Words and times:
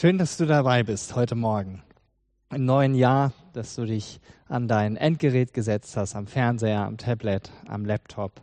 Schön, 0.00 0.16
dass 0.16 0.38
du 0.38 0.46
dabei 0.46 0.82
bist 0.82 1.14
heute 1.14 1.34
Morgen. 1.34 1.82
Im 2.48 2.64
neuen 2.64 2.94
Jahr, 2.94 3.34
dass 3.52 3.74
du 3.74 3.84
dich 3.84 4.18
an 4.48 4.66
dein 4.66 4.96
Endgerät 4.96 5.52
gesetzt 5.52 5.94
hast, 5.94 6.16
am 6.16 6.26
Fernseher, 6.26 6.86
am 6.86 6.96
Tablet, 6.96 7.52
am 7.66 7.84
Laptop 7.84 8.40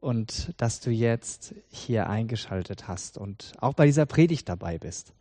und 0.00 0.52
dass 0.56 0.80
du 0.80 0.90
jetzt 0.90 1.54
hier 1.68 2.10
eingeschaltet 2.10 2.88
hast 2.88 3.16
und 3.16 3.52
auch 3.60 3.74
bei 3.74 3.86
dieser 3.86 4.06
Predigt 4.06 4.48
dabei 4.48 4.78
bist. 4.78 5.12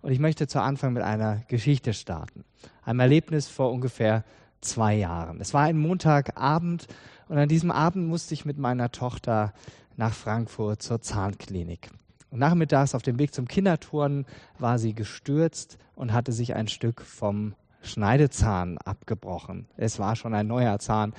Und 0.00 0.12
ich 0.12 0.20
möchte 0.20 0.46
zu 0.46 0.62
Anfang 0.62 0.92
mit 0.92 1.02
einer 1.02 1.42
Geschichte 1.48 1.92
starten. 1.92 2.44
Einem 2.84 3.00
Erlebnis 3.00 3.48
vor 3.48 3.72
ungefähr 3.72 4.22
zwei 4.60 4.94
Jahren. 4.94 5.40
Es 5.40 5.52
war 5.52 5.64
ein 5.64 5.76
Montagabend 5.76 6.86
und 7.26 7.36
an 7.36 7.48
diesem 7.48 7.72
Abend 7.72 8.06
musste 8.06 8.32
ich 8.32 8.44
mit 8.44 8.58
meiner 8.58 8.92
Tochter 8.92 9.54
nach 9.96 10.14
Frankfurt 10.14 10.82
zur 10.82 11.02
Zahnklinik. 11.02 11.90
Und 12.30 12.38
nachmittags 12.38 12.94
auf 12.94 13.02
dem 13.02 13.18
Weg 13.18 13.34
zum 13.34 13.48
Kinderturnen 13.48 14.26
war 14.58 14.78
sie 14.78 14.94
gestürzt 14.94 15.78
und 15.94 16.12
hatte 16.12 16.32
sich 16.32 16.54
ein 16.54 16.68
Stück 16.68 17.02
vom 17.02 17.54
Schneidezahn 17.82 18.78
abgebrochen. 18.78 19.66
Es 19.76 19.98
war 19.98 20.16
schon 20.16 20.34
ein 20.34 20.46
neuer 20.46 20.78
Zahn. 20.78 21.12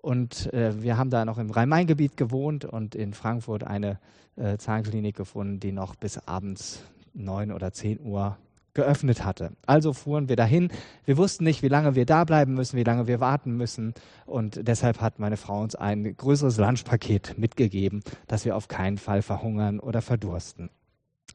Und 0.00 0.52
äh, 0.52 0.82
wir 0.82 0.98
haben 0.98 1.10
da 1.10 1.24
noch 1.24 1.38
im 1.38 1.50
Rhein-Main-Gebiet 1.50 2.16
gewohnt 2.16 2.64
und 2.64 2.94
in 2.94 3.14
Frankfurt 3.14 3.64
eine 3.64 3.98
äh, 4.36 4.56
Zahnklinik 4.58 5.16
gefunden, 5.16 5.60
die 5.60 5.72
noch 5.72 5.94
bis 5.94 6.18
abends 6.18 6.80
neun 7.14 7.52
oder 7.52 7.72
zehn 7.72 8.00
Uhr 8.00 8.36
geöffnet 8.74 9.24
hatte. 9.24 9.52
Also 9.66 9.92
fuhren 9.92 10.28
wir 10.28 10.36
dahin. 10.36 10.70
Wir 11.04 11.16
wussten 11.16 11.44
nicht, 11.44 11.62
wie 11.62 11.68
lange 11.68 11.94
wir 11.94 12.06
da 12.06 12.24
bleiben 12.24 12.54
müssen, 12.54 12.76
wie 12.76 12.84
lange 12.84 13.06
wir 13.06 13.20
warten 13.20 13.56
müssen. 13.56 13.94
Und 14.26 14.66
deshalb 14.66 15.00
hat 15.00 15.18
meine 15.18 15.36
Frau 15.36 15.60
uns 15.60 15.74
ein 15.74 16.16
größeres 16.16 16.56
Lunchpaket 16.58 17.38
mitgegeben, 17.38 18.02
dass 18.26 18.44
wir 18.44 18.56
auf 18.56 18.68
keinen 18.68 18.98
Fall 18.98 19.22
verhungern 19.22 19.78
oder 19.80 20.02
verdursten. 20.02 20.70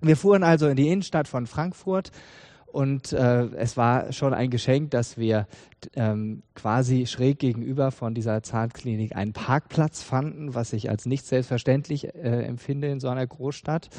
Wir 0.02 0.18
fuhren 0.18 0.44
also 0.44 0.68
in 0.68 0.76
die 0.76 0.90
Innenstadt 0.90 1.28
von 1.28 1.48
Frankfurt 1.48 2.12
und 2.68 3.14
äh, 3.14 3.46
es 3.56 3.78
war 3.78 4.12
schon 4.12 4.34
ein 4.34 4.52
Geschenk, 4.52 4.92
dass 4.92 5.18
wir 5.18 5.48
ähm, 5.96 6.44
quasi 6.54 7.08
schräg 7.08 7.40
gegenüber 7.40 7.92
von 7.92 8.14
dieser 8.14 8.44
Zahnklinik 8.44 9.16
einen 9.16 9.34
Parkplatz 9.34 10.04
fanden, 10.04 10.54
was 10.54 10.74
ich 10.74 10.90
als 10.90 11.06
nicht 11.06 11.26
selbstverständlich 11.26 12.14
äh, 12.14 12.44
empfinde 12.44 12.90
in 12.90 13.00
so 13.00 13.08
einer 13.08 13.26
Großstadt. 13.26 13.90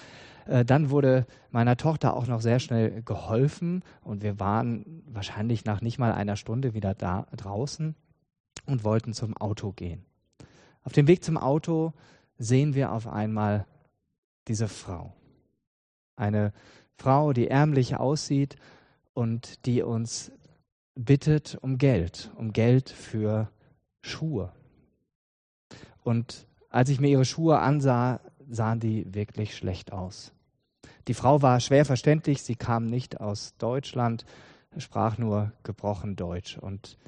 Äh, 0.48 0.64
dann 0.64 0.90
wurde 0.90 1.26
meiner 1.50 1.76
Tochter 1.76 2.16
auch 2.16 2.26
noch 2.26 2.40
sehr 2.40 2.58
schnell 2.58 3.02
geholfen 3.02 3.84
und 4.02 4.22
wir 4.22 4.40
waren 4.40 5.02
wahrscheinlich 5.06 5.64
nach 5.64 5.82
nicht 5.82 5.98
mal 5.98 6.12
einer 6.12 6.36
Stunde 6.36 6.74
wieder 6.74 6.94
da 6.94 7.26
draußen 7.36 7.94
und 8.66 8.84
wollten 8.84 9.12
zum 9.12 9.36
Auto 9.36 9.72
gehen. 9.72 10.04
Auf 10.82 10.92
dem 10.92 11.06
Weg 11.06 11.22
zum 11.22 11.36
Auto 11.36 11.92
sehen 12.38 12.74
wir 12.74 12.92
auf 12.92 13.06
einmal 13.06 13.66
diese 14.48 14.68
Frau. 14.68 15.12
Eine 16.16 16.52
Frau, 16.96 17.32
die 17.32 17.48
ärmlich 17.48 17.96
aussieht 17.96 18.56
und 19.12 19.66
die 19.66 19.82
uns 19.82 20.32
bittet 20.94 21.58
um 21.60 21.76
Geld, 21.76 22.30
um 22.36 22.52
Geld 22.52 22.88
für 22.88 23.50
Schuhe. 24.00 24.52
Und 26.02 26.46
als 26.70 26.88
ich 26.88 27.00
mir 27.00 27.08
ihre 27.08 27.26
Schuhe 27.26 27.58
ansah, 27.58 28.20
sahen 28.48 28.80
die 28.80 29.14
wirklich 29.14 29.54
schlecht 29.54 29.92
aus. 29.92 30.32
Die 31.08 31.14
Frau 31.14 31.40
war 31.40 31.58
schwer 31.60 31.86
verständlich, 31.86 32.42
sie 32.42 32.54
kam 32.54 32.84
nicht 32.84 33.18
aus 33.18 33.56
Deutschland, 33.56 34.26
sprach 34.76 35.16
nur 35.16 35.52
gebrochen 35.62 36.16
Deutsch. 36.16 36.58
Und 36.58 36.98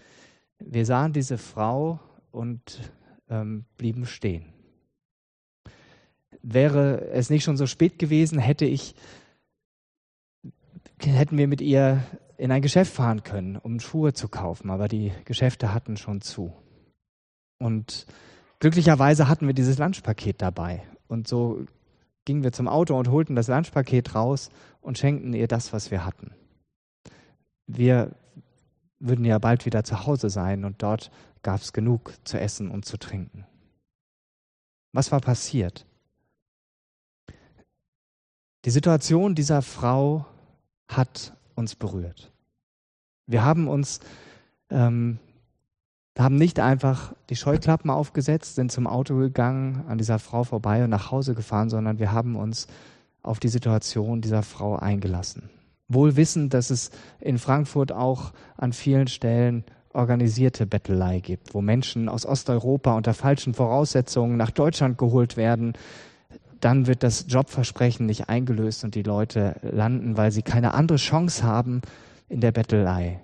wir 0.59 0.87
sahen 0.87 1.13
diese 1.13 1.37
Frau 1.37 2.01
und 2.31 2.93
ähm, 3.29 3.67
blieben 3.77 4.07
stehen. 4.07 4.47
Wäre 6.43 7.11
es 7.11 7.29
nicht 7.29 7.45
schon 7.45 7.59
so 7.59 7.67
spät 7.67 7.99
gewesen, 7.99 8.39
hätte 8.39 8.65
ich, 8.65 8.95
hätten 10.99 11.37
wir 11.37 11.47
mit 11.47 11.61
ihr 11.61 12.03
in 12.39 12.51
ein 12.53 12.63
Geschäft 12.63 12.95
fahren 12.95 13.23
können, 13.23 13.57
um 13.57 13.81
Schuhe 13.81 14.15
zu 14.15 14.29
kaufen, 14.29 14.71
aber 14.71 14.89
die 14.89 15.13
Geschäfte 15.27 15.75
hatten 15.75 15.99
schon 15.99 16.23
zu. 16.23 16.55
Und 17.59 18.07
glücklicherweise 18.61 19.29
hatten 19.29 19.47
wir 19.47 19.53
dieses 19.53 19.77
Lunchpaket 19.77 20.41
dabei. 20.41 20.83
Und 21.07 21.29
so 21.29 21.67
gingen 22.25 22.43
wir 22.43 22.53
zum 22.53 22.69
Auto 22.69 22.99
und 22.99 23.09
holten 23.09 23.37
das 23.37 23.49
Lunchpaket 23.49 24.15
raus 24.15 24.51
und 24.81 24.99
schenkten 24.99 25.35
ihr 25.35 25.49
das, 25.49 25.73
was 25.73 25.91
wir 25.91 26.05
hatten. 26.05 26.33
Wir 27.67 28.15
würden 28.99 29.25
ja 29.25 29.39
bald 29.39 29.67
wieder 29.67 29.85
zu 29.85 30.07
Hause 30.07 30.31
sein 30.31 30.65
und 30.65 30.83
dort 30.83 31.11
gab 31.43 31.61
es 31.61 31.73
genug 31.73 32.13
zu 32.25 32.39
essen 32.39 32.71
und 32.71 32.85
zu 32.85 32.99
trinken. 32.99 33.47
Was 34.93 35.11
war 35.13 35.21
passiert? 35.21 35.87
Die 38.65 38.71
Situation 38.71 39.35
dieser 39.35 39.63
Frau 39.63 40.27
hat 40.89 41.35
uns 41.55 41.75
berührt. 41.75 42.31
Wir 43.27 43.43
haben 43.43 43.69
uns 43.69 44.01
ähm, 44.69 45.19
haben 46.19 46.37
nicht 46.37 46.61
einfach 46.61 47.15
die 47.31 47.37
Scheuklappen 47.37 47.91
aufgesetzt, 47.91 48.57
sind 48.57 48.73
zum 48.73 48.87
Auto 48.87 49.17
gegangen, 49.17 49.85
an 49.89 49.99
dieser 49.99 50.19
Frau 50.19 50.45
vorbei 50.45 50.85
und 50.85 50.91
nach 50.91 51.11
Hause 51.11 51.35
gefahren, 51.35 51.71
sondern 51.71 51.99
wir 51.99 52.13
haben 52.13 52.37
uns 52.37 52.67
auf 53.23 53.39
die 53.39 53.49
Situation 53.49 54.21
dieser 54.21 54.43
Frau 54.43 54.77
eingelassen. 54.77 55.51
Wohl 55.89 56.17
wissend, 56.17 56.55
dass 56.55 56.71
es 56.71 56.91
in 57.21 57.39
Frankfurt 57.39 57.93
auch 57.93 58.33
an 58.57 58.73
vielen 58.73 59.09
Stellen 59.09 59.65
organisierte 59.93 60.67
Bettelei 60.67 61.21
gibt, 61.21 61.55
wo 61.55 61.61
Menschen 61.61 62.09
aus 62.09 62.25
Osteuropa 62.25 62.95
unter 62.95 63.15
falschen 63.15 63.55
Voraussetzungen 63.55 64.37
nach 64.37 64.51
Deutschland 64.51 64.99
geholt 64.99 65.37
werden. 65.37 65.73
Dann 66.61 66.87
wird 66.87 67.03
das 67.03 67.27
Jobversprechen 67.29 68.07
nicht 68.07 68.29
eingelöst 68.29 68.85
und 68.85 68.95
die 68.95 69.03
Leute 69.03 69.57
landen, 69.63 70.17
weil 70.17 70.31
sie 70.31 70.43
keine 70.43 70.75
andere 70.75 70.99
Chance 70.99 71.43
haben 71.43 71.81
in 72.29 72.41
der 72.41 72.53
Bettelei. 72.53 73.21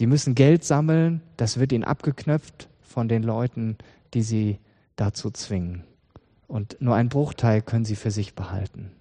Die 0.00 0.06
müssen 0.06 0.34
Geld 0.34 0.64
sammeln, 0.64 1.22
das 1.36 1.58
wird 1.58 1.72
ihnen 1.72 1.84
abgeknöpft 1.84 2.68
von 2.80 3.08
den 3.08 3.22
Leuten, 3.22 3.76
die 4.14 4.22
sie 4.22 4.58
dazu 4.96 5.30
zwingen. 5.30 5.84
Und 6.46 6.80
nur 6.80 6.94
einen 6.94 7.08
Bruchteil 7.08 7.62
können 7.62 7.84
sie 7.84 7.96
für 7.96 8.10
sich 8.10 8.34
behalten. 8.34 8.92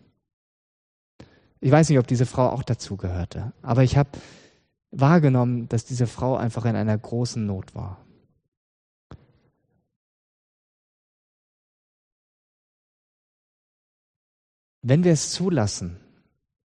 Ich 1.59 1.71
weiß 1.71 1.89
nicht, 1.89 1.99
ob 1.99 2.07
diese 2.07 2.25
Frau 2.25 2.49
auch 2.49 2.63
dazu 2.63 2.97
gehörte, 2.97 3.53
aber 3.61 3.83
ich 3.83 3.97
habe 3.97 4.09
wahrgenommen, 4.91 5.67
dass 5.69 5.85
diese 5.85 6.07
Frau 6.07 6.35
einfach 6.35 6.65
in 6.65 6.75
einer 6.75 6.97
großen 6.97 7.45
Not 7.45 7.75
war. 7.75 8.05
Wenn 14.81 15.03
wir 15.03 15.11
es 15.11 15.31
zulassen, 15.31 15.97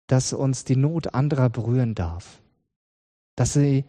dass 0.06 0.32
uns 0.32 0.64
die 0.64 0.76
Not 0.76 1.14
anderer 1.14 1.48
berühren 1.48 1.94
darf, 1.94 2.42
dass 3.36 3.54
sie 3.54 3.84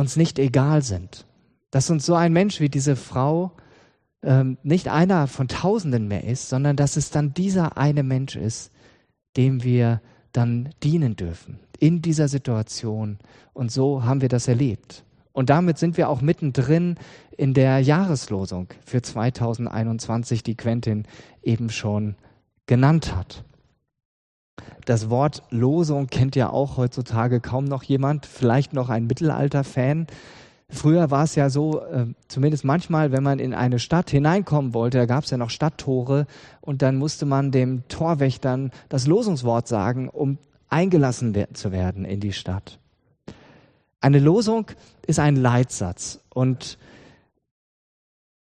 uns 0.00 0.16
nicht 0.16 0.38
egal 0.38 0.82
sind. 0.82 1.26
Dass 1.70 1.90
uns 1.90 2.04
so 2.04 2.14
ein 2.14 2.32
Mensch 2.32 2.60
wie 2.60 2.68
diese 2.68 2.96
Frau 2.96 3.52
ähm, 4.22 4.58
nicht 4.62 4.88
einer 4.88 5.26
von 5.26 5.48
Tausenden 5.48 6.08
mehr 6.08 6.24
ist, 6.24 6.48
sondern 6.48 6.76
dass 6.76 6.96
es 6.96 7.10
dann 7.10 7.32
dieser 7.32 7.76
eine 7.76 8.02
Mensch 8.02 8.36
ist, 8.36 8.72
dem 9.36 9.62
wir 9.62 10.00
dann 10.32 10.70
dienen 10.82 11.16
dürfen 11.16 11.60
in 11.78 12.02
dieser 12.02 12.28
Situation. 12.28 13.18
Und 13.52 13.72
so 13.72 14.04
haben 14.04 14.20
wir 14.20 14.28
das 14.28 14.48
erlebt. 14.48 15.04
Und 15.32 15.48
damit 15.48 15.78
sind 15.78 15.96
wir 15.96 16.08
auch 16.08 16.20
mittendrin 16.20 16.96
in 17.36 17.54
der 17.54 17.78
Jahreslosung 17.80 18.68
für 18.84 19.00
2021, 19.00 20.42
die 20.42 20.56
Quentin 20.56 21.04
eben 21.42 21.70
schon 21.70 22.16
genannt 22.66 23.14
hat. 23.14 23.44
Das 24.84 25.10
Wort 25.10 25.42
Losung 25.50 26.08
kennt 26.08 26.36
ja 26.36 26.50
auch 26.50 26.76
heutzutage 26.76 27.40
kaum 27.40 27.64
noch 27.64 27.82
jemand, 27.82 28.26
vielleicht 28.26 28.72
noch 28.72 28.88
ein 28.88 29.06
Mittelalter-Fan. 29.06 30.06
Früher 30.68 31.10
war 31.10 31.24
es 31.24 31.34
ja 31.34 31.50
so, 31.50 31.82
äh, 31.82 32.06
zumindest 32.28 32.64
manchmal, 32.64 33.10
wenn 33.12 33.24
man 33.24 33.40
in 33.40 33.54
eine 33.54 33.78
Stadt 33.78 34.10
hineinkommen 34.10 34.72
wollte, 34.72 34.98
da 34.98 35.06
gab 35.06 35.24
es 35.24 35.30
ja 35.30 35.36
noch 35.36 35.50
Stadttore 35.50 36.26
und 36.60 36.82
dann 36.82 36.96
musste 36.96 37.26
man 37.26 37.50
dem 37.50 37.82
Torwächtern 37.88 38.70
das 38.88 39.06
Losungswort 39.06 39.66
sagen, 39.66 40.08
um 40.08 40.38
eingelassen 40.68 41.36
zu 41.52 41.72
werden 41.72 42.04
in 42.04 42.20
die 42.20 42.32
Stadt. 42.32 42.78
Eine 44.00 44.20
Losung 44.20 44.66
ist 45.06 45.18
ein 45.18 45.36
Leitsatz 45.36 46.20
und 46.32 46.78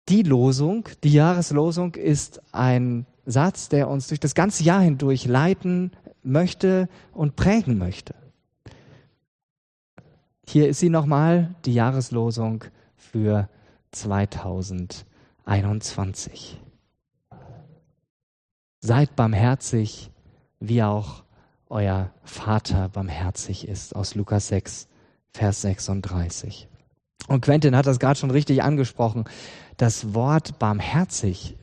die 0.10 0.24
Losung, 0.24 0.90
die 1.04 1.14
Jahreslosung 1.14 1.96
ist 1.96 2.42
ein 2.52 3.06
Satz, 3.28 3.70
der 3.70 3.90
uns 3.90 4.08
durch 4.08 4.22
das 4.22 4.34
ganze 4.34 4.64
Jahr 4.64 4.82
hindurch 4.82 5.26
leiten 5.26 5.92
möchte 6.24 6.90
und 7.12 7.36
prägen 7.36 7.78
möchte. 7.78 8.16
Hier 10.48 10.70
ist 10.70 10.80
sie 10.80 10.90
nochmal, 10.90 11.54
die 11.66 11.74
Jahreslosung 11.74 12.64
für 12.96 13.50
2021. 13.92 16.62
Seid 18.80 19.18
barmherzig, 19.18 20.10
wie 20.62 20.84
auch 20.84 21.24
euer 21.70 22.12
Vater 22.24 22.88
barmherzig 22.88 23.68
ist, 23.68 23.94
aus 23.94 24.16
Lukas 24.16 24.48
6, 24.48 24.88
Vers 25.34 25.64
36. 25.64 26.70
Und 27.28 27.42
Quentin 27.42 27.76
hat 27.76 27.88
das 27.88 28.00
gerade 28.00 28.18
schon 28.18 28.32
richtig 28.32 28.64
angesprochen. 28.64 29.26
Das 29.76 30.14
Wort 30.14 30.60
barmherzig 30.60 31.57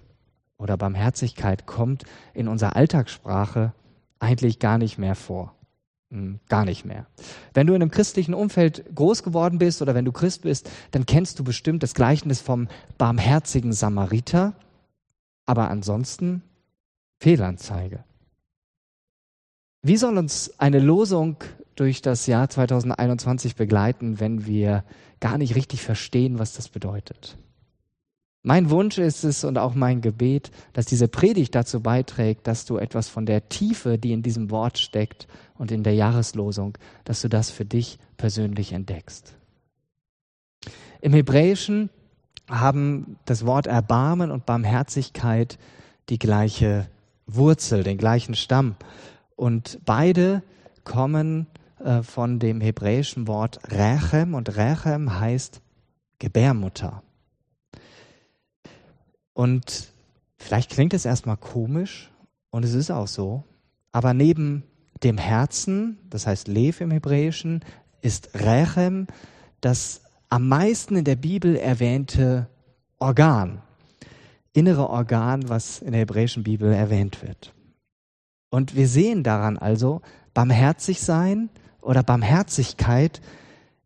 oder 0.58 0.76
Barmherzigkeit 0.76 1.66
kommt 1.66 2.04
in 2.32 2.48
unserer 2.48 2.76
Alltagssprache 2.76 3.72
eigentlich 4.18 4.58
gar 4.58 4.78
nicht 4.78 4.98
mehr 4.98 5.14
vor. 5.14 5.54
Hm, 6.10 6.38
gar 6.48 6.64
nicht 6.64 6.84
mehr. 6.84 7.06
Wenn 7.54 7.66
du 7.66 7.74
in 7.74 7.82
einem 7.82 7.90
christlichen 7.90 8.34
Umfeld 8.34 8.94
groß 8.94 9.22
geworden 9.22 9.58
bist 9.58 9.82
oder 9.82 9.94
wenn 9.94 10.04
du 10.04 10.12
Christ 10.12 10.42
bist, 10.42 10.70
dann 10.92 11.06
kennst 11.06 11.38
du 11.38 11.44
bestimmt 11.44 11.82
das 11.82 11.94
Gleichnis 11.94 12.40
vom 12.40 12.68
barmherzigen 12.98 13.72
Samariter. 13.72 14.54
Aber 15.46 15.70
ansonsten 15.70 16.42
Fehlanzeige. 17.18 18.04
Wie 19.82 19.96
soll 19.96 20.16
uns 20.16 20.58
eine 20.58 20.78
Losung 20.78 21.36
durch 21.74 22.00
das 22.00 22.26
Jahr 22.26 22.48
2021 22.48 23.56
begleiten, 23.56 24.20
wenn 24.20 24.46
wir 24.46 24.84
gar 25.20 25.36
nicht 25.36 25.54
richtig 25.56 25.82
verstehen, 25.82 26.38
was 26.38 26.54
das 26.54 26.68
bedeutet? 26.68 27.36
Mein 28.46 28.68
Wunsch 28.68 28.98
ist 28.98 29.24
es 29.24 29.42
und 29.42 29.56
auch 29.56 29.74
mein 29.74 30.02
Gebet, 30.02 30.50
dass 30.74 30.84
diese 30.84 31.08
Predigt 31.08 31.54
dazu 31.54 31.80
beiträgt, 31.80 32.46
dass 32.46 32.66
du 32.66 32.76
etwas 32.76 33.08
von 33.08 33.24
der 33.24 33.48
Tiefe, 33.48 33.96
die 33.96 34.12
in 34.12 34.22
diesem 34.22 34.50
Wort 34.50 34.76
steckt 34.76 35.26
und 35.56 35.72
in 35.72 35.82
der 35.82 35.94
Jahreslosung, 35.94 36.76
dass 37.04 37.22
du 37.22 37.30
das 37.30 37.50
für 37.50 37.64
dich 37.64 37.98
persönlich 38.18 38.72
entdeckst. 38.72 39.34
Im 41.00 41.14
Hebräischen 41.14 41.88
haben 42.46 43.16
das 43.24 43.46
Wort 43.46 43.66
Erbarmen 43.66 44.30
und 44.30 44.44
Barmherzigkeit 44.44 45.58
die 46.10 46.18
gleiche 46.18 46.86
Wurzel, 47.26 47.82
den 47.82 47.96
gleichen 47.96 48.34
Stamm. 48.34 48.76
Und 49.36 49.78
beide 49.86 50.42
kommen 50.84 51.46
äh, 51.82 52.02
von 52.02 52.40
dem 52.40 52.60
hebräischen 52.60 53.26
Wort 53.26 53.58
Rechem 53.72 54.34
und 54.34 54.54
Rechem 54.54 55.18
heißt 55.18 55.62
Gebärmutter. 56.18 57.02
Und 59.34 59.92
vielleicht 60.38 60.70
klingt 60.70 60.94
es 60.94 61.04
erstmal 61.04 61.36
komisch 61.36 62.10
und 62.50 62.64
es 62.64 62.72
ist 62.72 62.90
auch 62.90 63.08
so, 63.08 63.44
aber 63.92 64.14
neben 64.14 64.62
dem 65.02 65.18
Herzen, 65.18 65.98
das 66.08 66.26
heißt 66.26 66.48
Lev 66.48 66.80
im 66.80 66.90
Hebräischen, 66.90 67.64
ist 68.00 68.34
Rechem 68.34 69.06
das 69.60 70.02
am 70.28 70.48
meisten 70.48 70.96
in 70.96 71.04
der 71.04 71.16
Bibel 71.16 71.56
erwähnte 71.56 72.48
Organ, 72.98 73.60
innere 74.52 74.88
Organ, 74.88 75.48
was 75.48 75.80
in 75.80 75.92
der 75.92 76.00
hebräischen 76.02 76.42
Bibel 76.42 76.72
erwähnt 76.72 77.22
wird. 77.22 77.52
Und 78.50 78.76
wir 78.76 78.88
sehen 78.88 79.22
daran 79.22 79.58
also, 79.58 80.00
barmherzig 80.32 81.00
sein 81.00 81.50
oder 81.80 82.02
Barmherzigkeit 82.02 83.20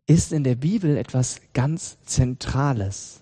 ist 0.05 0.31
in 0.31 0.43
der 0.43 0.55
Bibel 0.55 0.97
etwas 0.97 1.41
ganz 1.53 1.97
Zentrales. 2.03 3.21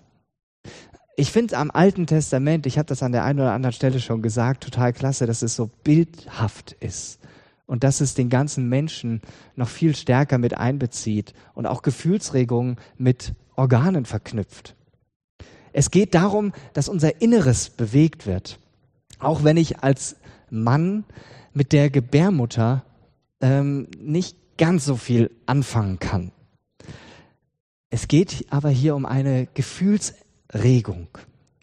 Ich 1.20 1.32
finde 1.32 1.58
am 1.58 1.72
Alten 1.72 2.06
Testament, 2.06 2.64
ich 2.64 2.78
habe 2.78 2.86
das 2.86 3.02
an 3.02 3.10
der 3.10 3.24
einen 3.24 3.40
oder 3.40 3.50
anderen 3.50 3.72
Stelle 3.72 3.98
schon 3.98 4.22
gesagt, 4.22 4.62
total 4.62 4.92
klasse, 4.92 5.26
dass 5.26 5.42
es 5.42 5.56
so 5.56 5.68
bildhaft 5.82 6.76
ist 6.78 7.18
und 7.66 7.82
dass 7.82 8.00
es 8.00 8.14
den 8.14 8.28
ganzen 8.28 8.68
Menschen 8.68 9.20
noch 9.56 9.68
viel 9.68 9.96
stärker 9.96 10.38
mit 10.38 10.56
einbezieht 10.56 11.32
und 11.54 11.66
auch 11.66 11.82
Gefühlsregungen 11.82 12.76
mit 12.98 13.34
Organen 13.56 14.04
verknüpft. 14.04 14.76
Es 15.72 15.90
geht 15.90 16.14
darum, 16.14 16.52
dass 16.72 16.88
unser 16.88 17.20
Inneres 17.20 17.68
bewegt 17.68 18.28
wird. 18.28 18.60
Auch 19.18 19.42
wenn 19.42 19.56
ich 19.56 19.80
als 19.80 20.14
Mann 20.50 21.02
mit 21.52 21.72
der 21.72 21.90
Gebärmutter 21.90 22.84
ähm, 23.40 23.88
nicht 23.98 24.36
ganz 24.56 24.84
so 24.84 24.94
viel 24.94 25.32
anfangen 25.46 25.98
kann. 25.98 26.30
Es 27.90 28.06
geht 28.06 28.46
aber 28.50 28.68
hier 28.68 28.94
um 28.94 29.04
eine 29.04 29.48
Gefühls 29.52 30.14
Regung, 30.52 31.08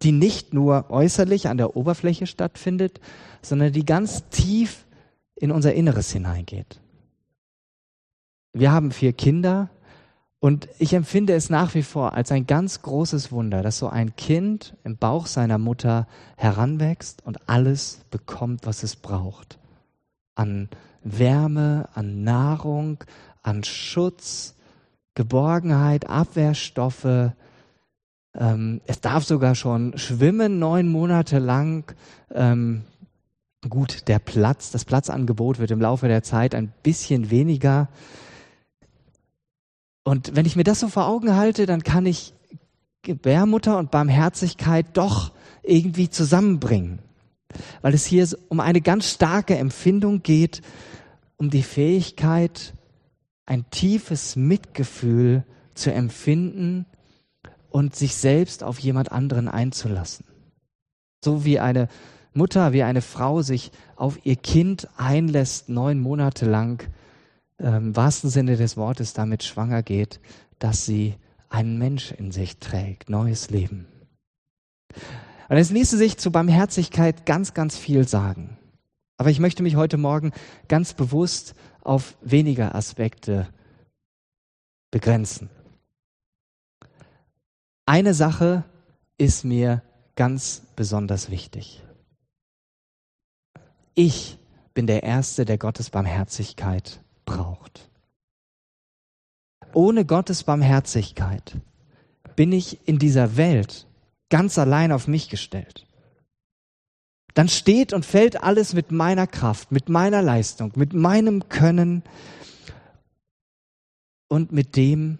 die 0.03 0.11
nicht 0.11 0.53
nur 0.53 0.89
äußerlich 0.89 1.47
an 1.47 1.57
der 1.57 1.75
Oberfläche 1.75 2.27
stattfindet, 2.27 2.99
sondern 3.41 3.73
die 3.73 3.85
ganz 3.85 4.29
tief 4.29 4.85
in 5.35 5.51
unser 5.51 5.73
Inneres 5.73 6.11
hineingeht. 6.11 6.79
Wir 8.53 8.71
haben 8.71 8.91
vier 8.91 9.13
Kinder 9.13 9.69
und 10.39 10.69
ich 10.79 10.93
empfinde 10.93 11.33
es 11.33 11.49
nach 11.49 11.73
wie 11.73 11.83
vor 11.83 12.13
als 12.13 12.31
ein 12.31 12.47
ganz 12.47 12.81
großes 12.81 13.31
Wunder, 13.31 13.63
dass 13.63 13.79
so 13.79 13.89
ein 13.89 14.15
Kind 14.15 14.77
im 14.83 14.97
Bauch 14.97 15.25
seiner 15.25 15.57
Mutter 15.57 16.07
heranwächst 16.37 17.25
und 17.25 17.49
alles 17.49 18.01
bekommt, 18.11 18.65
was 18.65 18.83
es 18.83 18.95
braucht. 18.95 19.59
An 20.35 20.69
Wärme, 21.03 21.89
an 21.93 22.23
Nahrung, 22.23 23.03
an 23.41 23.63
Schutz, 23.63 24.55
Geborgenheit, 25.15 26.09
Abwehrstoffe, 26.09 27.31
ähm, 28.37 28.81
es 28.85 29.01
darf 29.01 29.23
sogar 29.23 29.55
schon 29.55 29.97
schwimmen 29.97 30.59
neun 30.59 30.87
Monate 30.87 31.39
lang. 31.39 31.93
Ähm, 32.33 32.83
gut, 33.69 34.07
der 34.07 34.19
Platz, 34.19 34.71
das 34.71 34.85
Platzangebot 34.85 35.59
wird 35.59 35.71
im 35.71 35.81
Laufe 35.81 36.07
der 36.07 36.23
Zeit 36.23 36.53
ein 36.53 36.73
bisschen 36.83 37.29
weniger. 37.29 37.89
Und 40.03 40.35
wenn 40.35 40.45
ich 40.45 40.55
mir 40.55 40.63
das 40.63 40.81
so 40.81 40.87
vor 40.87 41.07
Augen 41.07 41.35
halte, 41.35 41.65
dann 41.65 41.83
kann 41.83 42.05
ich 42.05 42.33
Gebärmutter 43.01 43.77
und 43.77 43.91
Barmherzigkeit 43.91 44.85
doch 44.93 45.31
irgendwie 45.63 46.09
zusammenbringen. 46.09 46.99
Weil 47.81 47.93
es 47.93 48.05
hier 48.05 48.27
um 48.49 48.59
eine 48.59 48.81
ganz 48.81 49.09
starke 49.09 49.57
Empfindung 49.57 50.21
geht, 50.23 50.61
um 51.37 51.49
die 51.49 51.63
Fähigkeit, 51.63 52.73
ein 53.45 53.69
tiefes 53.69 54.35
Mitgefühl 54.35 55.43
zu 55.73 55.93
empfinden 55.93 56.85
und 57.75 57.93
sich 57.93 58.15
selbst 58.15 58.63
auf 58.63 58.79
jemand 58.79 59.11
anderen 59.11 59.49
einzulassen. 59.49 60.25
So 61.21 61.43
wie 61.43 61.59
eine 61.59 61.89
Mutter, 62.33 62.71
wie 62.71 62.83
eine 62.83 63.01
Frau 63.01 63.41
sich 63.41 63.69
auf 63.97 64.17
ihr 64.25 64.37
Kind 64.37 64.87
einlässt, 64.95 65.67
neun 65.67 65.99
Monate 65.99 66.45
lang, 66.45 66.89
ähm, 67.59 67.87
im 67.87 67.95
wahrsten 67.97 68.29
Sinne 68.29 68.55
des 68.55 68.77
Wortes 68.77 69.11
damit 69.11 69.43
schwanger 69.43 69.83
geht, 69.83 70.21
dass 70.57 70.85
sie 70.85 71.15
einen 71.49 71.77
Mensch 71.77 72.13
in 72.13 72.31
sich 72.31 72.59
trägt, 72.59 73.09
neues 73.09 73.49
Leben. 73.49 73.87
Und 75.49 75.57
es 75.57 75.69
ließe 75.69 75.97
sich 75.97 76.17
zu 76.17 76.31
Barmherzigkeit 76.31 77.25
ganz, 77.25 77.53
ganz 77.53 77.77
viel 77.77 78.07
sagen. 78.07 78.57
Aber 79.17 79.31
ich 79.31 79.41
möchte 79.41 79.63
mich 79.63 79.75
heute 79.75 79.97
Morgen 79.97 80.31
ganz 80.69 80.93
bewusst 80.93 81.55
auf 81.81 82.15
weniger 82.21 82.73
Aspekte 82.73 83.49
begrenzen. 84.91 85.49
Eine 87.85 88.13
Sache 88.13 88.63
ist 89.17 89.45
mir 89.45 89.83
ganz 90.15 90.63
besonders 90.75 91.29
wichtig. 91.29 91.83
Ich 93.93 94.37
bin 94.73 94.87
der 94.87 95.03
Erste, 95.03 95.45
der 95.45 95.57
Gottes 95.57 95.89
Barmherzigkeit 95.89 97.01
braucht. 97.25 97.89
Ohne 99.73 100.05
Gottes 100.05 100.43
Barmherzigkeit 100.43 101.57
bin 102.35 102.51
ich 102.51 102.87
in 102.87 102.97
dieser 102.97 103.37
Welt 103.37 103.87
ganz 104.29 104.57
allein 104.57 104.91
auf 104.91 105.07
mich 105.07 105.29
gestellt. 105.29 105.85
Dann 107.35 107.49
steht 107.49 107.93
und 107.93 108.05
fällt 108.05 108.41
alles 108.41 108.73
mit 108.73 108.91
meiner 108.91 109.27
Kraft, 109.27 109.71
mit 109.71 109.89
meiner 109.89 110.21
Leistung, 110.21 110.71
mit 110.75 110.93
meinem 110.93 111.49
Können 111.49 112.03
und 114.27 114.51
mit 114.51 114.75
dem, 114.75 115.19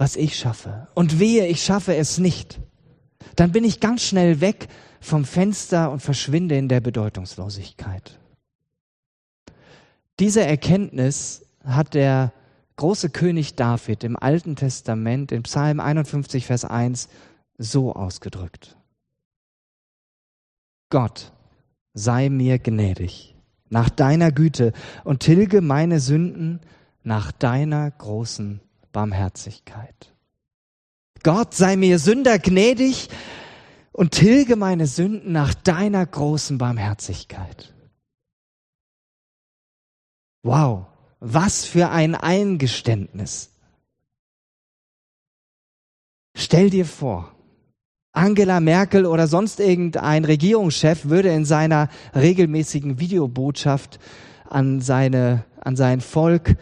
was 0.00 0.16
ich 0.16 0.38
schaffe. 0.38 0.88
Und 0.94 1.20
wehe, 1.20 1.46
ich 1.46 1.62
schaffe 1.62 1.94
es 1.94 2.16
nicht. 2.16 2.58
Dann 3.36 3.52
bin 3.52 3.64
ich 3.64 3.80
ganz 3.80 4.02
schnell 4.02 4.40
weg 4.40 4.68
vom 4.98 5.26
Fenster 5.26 5.90
und 5.90 6.00
verschwinde 6.00 6.56
in 6.56 6.68
der 6.68 6.80
Bedeutungslosigkeit. 6.80 8.18
Diese 10.18 10.42
Erkenntnis 10.42 11.42
hat 11.64 11.92
der 11.92 12.32
große 12.76 13.10
König 13.10 13.56
David 13.56 14.02
im 14.02 14.16
Alten 14.16 14.56
Testament 14.56 15.32
in 15.32 15.42
Psalm 15.42 15.80
51, 15.80 16.46
Vers 16.46 16.64
1 16.64 17.10
so 17.58 17.92
ausgedrückt. 17.92 18.78
Gott 20.88 21.32
sei 21.92 22.30
mir 22.30 22.58
gnädig 22.58 23.36
nach 23.68 23.90
deiner 23.90 24.32
Güte 24.32 24.72
und 25.04 25.20
tilge 25.20 25.60
meine 25.60 26.00
Sünden 26.00 26.60
nach 27.02 27.32
deiner 27.32 27.90
großen 27.90 28.62
Barmherzigkeit. 28.92 30.12
Gott 31.22 31.54
sei 31.54 31.76
mir 31.76 31.98
Sünder 31.98 32.38
gnädig 32.38 33.08
und 33.92 34.12
tilge 34.12 34.56
meine 34.56 34.86
Sünden 34.86 35.32
nach 35.32 35.54
deiner 35.54 36.04
großen 36.06 36.58
Barmherzigkeit. 36.58 37.74
Wow, 40.42 40.86
was 41.20 41.66
für 41.66 41.90
ein 41.90 42.14
Eingeständnis. 42.14 43.50
Stell 46.34 46.70
dir 46.70 46.86
vor, 46.86 47.34
Angela 48.12 48.60
Merkel 48.60 49.06
oder 49.06 49.26
sonst 49.26 49.60
irgendein 49.60 50.24
Regierungschef 50.24 51.04
würde 51.04 51.28
in 51.28 51.44
seiner 51.44 51.88
regelmäßigen 52.14 52.98
Videobotschaft 52.98 54.00
an 54.48 54.80
seine, 54.80 55.44
an 55.60 55.76
sein 55.76 56.00
Volk 56.00 56.56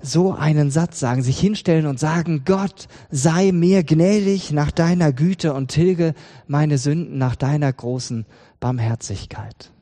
so 0.00 0.32
einen 0.32 0.70
Satz 0.70 1.00
sagen, 1.00 1.22
sich 1.22 1.38
hinstellen 1.40 1.86
und 1.86 1.98
sagen, 1.98 2.44
Gott, 2.44 2.86
sei 3.10 3.50
mir 3.52 3.82
gnädig 3.82 4.52
nach 4.52 4.70
deiner 4.70 5.12
Güte 5.12 5.52
und 5.54 5.68
tilge 5.68 6.14
meine 6.46 6.78
Sünden 6.78 7.18
nach 7.18 7.34
deiner 7.34 7.72
großen 7.72 8.24
Barmherzigkeit. 8.60 9.72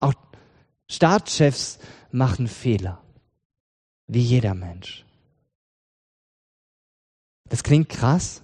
Auch 0.00 0.14
Staatschefs 0.88 1.78
machen 2.12 2.46
Fehler. 2.46 3.00
Wie 4.06 4.20
jeder 4.20 4.54
Mensch. 4.54 5.04
Das 7.48 7.62
klingt 7.62 7.88
krass. 7.88 8.42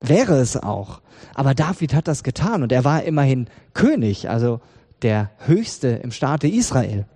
Wäre 0.00 0.36
es 0.36 0.56
auch. 0.56 1.02
Aber 1.34 1.54
David 1.54 1.94
hat 1.94 2.08
das 2.08 2.22
getan 2.22 2.62
und 2.62 2.72
er 2.72 2.84
war 2.84 3.02
immerhin 3.04 3.48
König, 3.74 4.28
also 4.28 4.60
der 5.02 5.30
Höchste 5.38 5.88
im 5.88 6.12
Staate 6.12 6.48
Israel. 6.48 7.06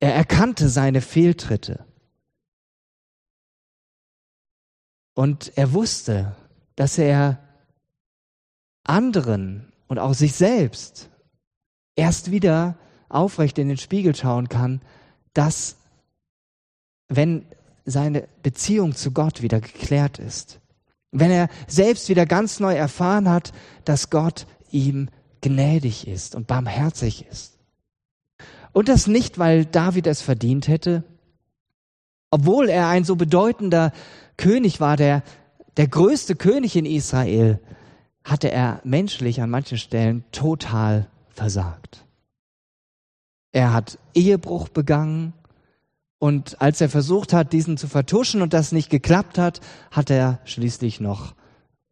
Er 0.00 0.14
erkannte 0.14 0.68
seine 0.68 1.02
Fehltritte. 1.02 1.84
Und 5.14 5.52
er 5.56 5.72
wusste, 5.72 6.34
dass 6.76 6.96
er 6.96 7.38
anderen 8.84 9.72
und 9.86 9.98
auch 9.98 10.14
sich 10.14 10.32
selbst 10.32 11.10
erst 11.94 12.30
wieder 12.30 12.78
aufrecht 13.10 13.58
in 13.58 13.68
den 13.68 13.76
Spiegel 13.76 14.14
schauen 14.14 14.48
kann, 14.48 14.80
dass 15.34 15.76
wenn 17.08 17.44
seine 17.84 18.28
Beziehung 18.42 18.94
zu 18.94 19.10
Gott 19.10 19.42
wieder 19.42 19.60
geklärt 19.60 20.18
ist, 20.18 20.60
wenn 21.12 21.30
er 21.30 21.48
selbst 21.66 22.08
wieder 22.08 22.24
ganz 22.24 22.60
neu 22.60 22.74
erfahren 22.74 23.28
hat, 23.28 23.52
dass 23.84 24.10
Gott 24.10 24.46
ihm 24.70 25.10
gnädig 25.40 26.06
ist 26.06 26.34
und 26.34 26.46
barmherzig 26.46 27.26
ist. 27.26 27.59
Und 28.72 28.88
das 28.88 29.06
nicht, 29.06 29.38
weil 29.38 29.64
David 29.64 30.06
es 30.06 30.22
verdient 30.22 30.68
hätte, 30.68 31.04
obwohl 32.30 32.68
er 32.68 32.88
ein 32.88 33.04
so 33.04 33.16
bedeutender 33.16 33.92
König 34.36 34.80
war, 34.80 34.96
der, 34.96 35.22
der 35.76 35.88
größte 35.88 36.36
König 36.36 36.76
in 36.76 36.86
Israel, 36.86 37.58
hatte 38.24 38.50
er 38.50 38.80
menschlich 38.84 39.42
an 39.42 39.50
manchen 39.50 39.78
Stellen 39.78 40.24
total 40.30 41.08
versagt. 41.28 42.04
Er 43.52 43.72
hat 43.72 43.98
Ehebruch 44.14 44.68
begangen 44.68 45.32
und 46.18 46.60
als 46.60 46.80
er 46.80 46.88
versucht 46.90 47.32
hat, 47.32 47.52
diesen 47.52 47.76
zu 47.76 47.88
vertuschen 47.88 48.42
und 48.42 48.52
das 48.52 48.72
nicht 48.72 48.90
geklappt 48.90 49.38
hat, 49.38 49.60
hat 49.90 50.10
er 50.10 50.38
schließlich 50.44 51.00
noch 51.00 51.34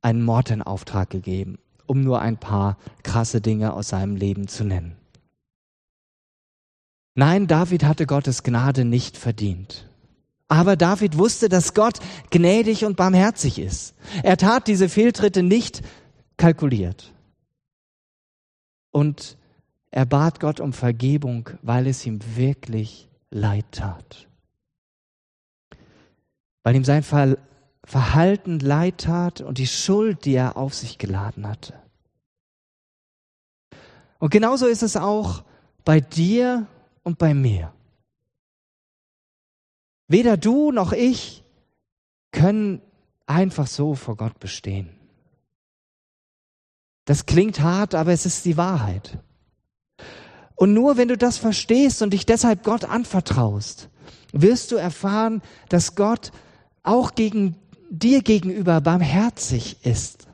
einen 0.03 0.23
Mord 0.23 0.51
in 0.51 0.63
Auftrag 0.63 1.11
gegeben, 1.11 1.59
um 1.87 2.05
nur 2.05 2.21
ein 2.21 2.37
paar 2.37 2.77
krasse 3.03 3.41
Dinge 3.41 3.73
aus 3.73 3.89
seinem 3.89 4.15
Leben 4.15 4.47
zu 4.47 4.65
nennen. 4.65 4.98
Nein, 7.19 7.49
David 7.49 7.83
hatte 7.83 8.07
Gottes 8.07 8.45
Gnade 8.45 8.85
nicht 8.85 9.17
verdient. 9.17 9.89
Aber 10.47 10.77
David 10.77 11.19
wusste, 11.19 11.49
dass 11.49 11.75
Gott 11.75 11.99
gnädig 12.31 12.85
und 12.85 12.97
barmherzig 12.97 13.59
ist. 13.59 13.97
Er 14.23 14.37
tat 14.37 14.69
diese 14.69 14.89
Fehltritte 14.89 15.43
nicht 15.43 15.83
kalkuliert. 16.37 17.13
Und 18.93 19.37
er 19.91 20.07
bat 20.07 20.39
Gott 20.39 20.61
um 20.61 20.73
Vergebung, 20.73 21.51
weil 21.63 21.89
es 21.89 22.07
ihm 22.07 22.21
wirklich 22.37 23.09
leid 23.31 23.67
tat. 23.73 24.29
Weil 26.63 26.77
ihm 26.77 26.85
sein 26.85 27.03
Verhalten 27.83 28.61
leid 28.61 28.99
tat 28.99 29.41
und 29.41 29.59
die 29.59 29.67
Schuld, 29.67 30.25
die 30.25 30.35
er 30.35 30.57
auf 30.57 30.73
sich 30.73 30.99
geladen 30.99 31.49
hatte. 31.49 31.75
Und 34.21 34.31
genauso 34.31 34.69
ist 34.69 34.85
es 34.85 34.97
auch 34.97 35.43
bei 35.85 36.01
dir 36.01 36.69
und 37.09 37.17
bei 37.17 37.33
mir. 37.33 37.73
Weder 40.09 40.37
du 40.37 40.73
noch 40.73 40.93
ich 40.93 41.43
können 42.33 42.83
einfach 43.25 43.67
so 43.67 43.95
vor 43.95 44.17
Gott 44.17 44.38
bestehen. 44.38 44.91
Das 47.07 47.25
klingt 47.25 47.61
hart, 47.61 47.95
aber 47.95 48.12
es 48.12 48.27
ist 48.27 48.45
die 48.45 48.59
Wahrheit. 48.59 49.19
Und 50.55 50.75
nur 50.75 50.99
wenn 50.99 51.09
du 51.09 51.17
das 51.17 51.38
verstehst 51.38 52.03
und 52.03 52.12
dich 52.12 52.27
deshalb 52.27 52.62
Gott 52.62 52.85
anvertraust, 52.85 53.88
wirst 54.33 54.71
du 54.71 54.77
erfahren, 54.77 55.41
dass 55.71 55.95
Gott 55.95 56.31
auch 56.83 57.15
gegen 57.15 57.57
dir 57.88 58.21
gegenüber 58.21 58.83
barmherzig 58.83 59.79
ist. 59.83 60.28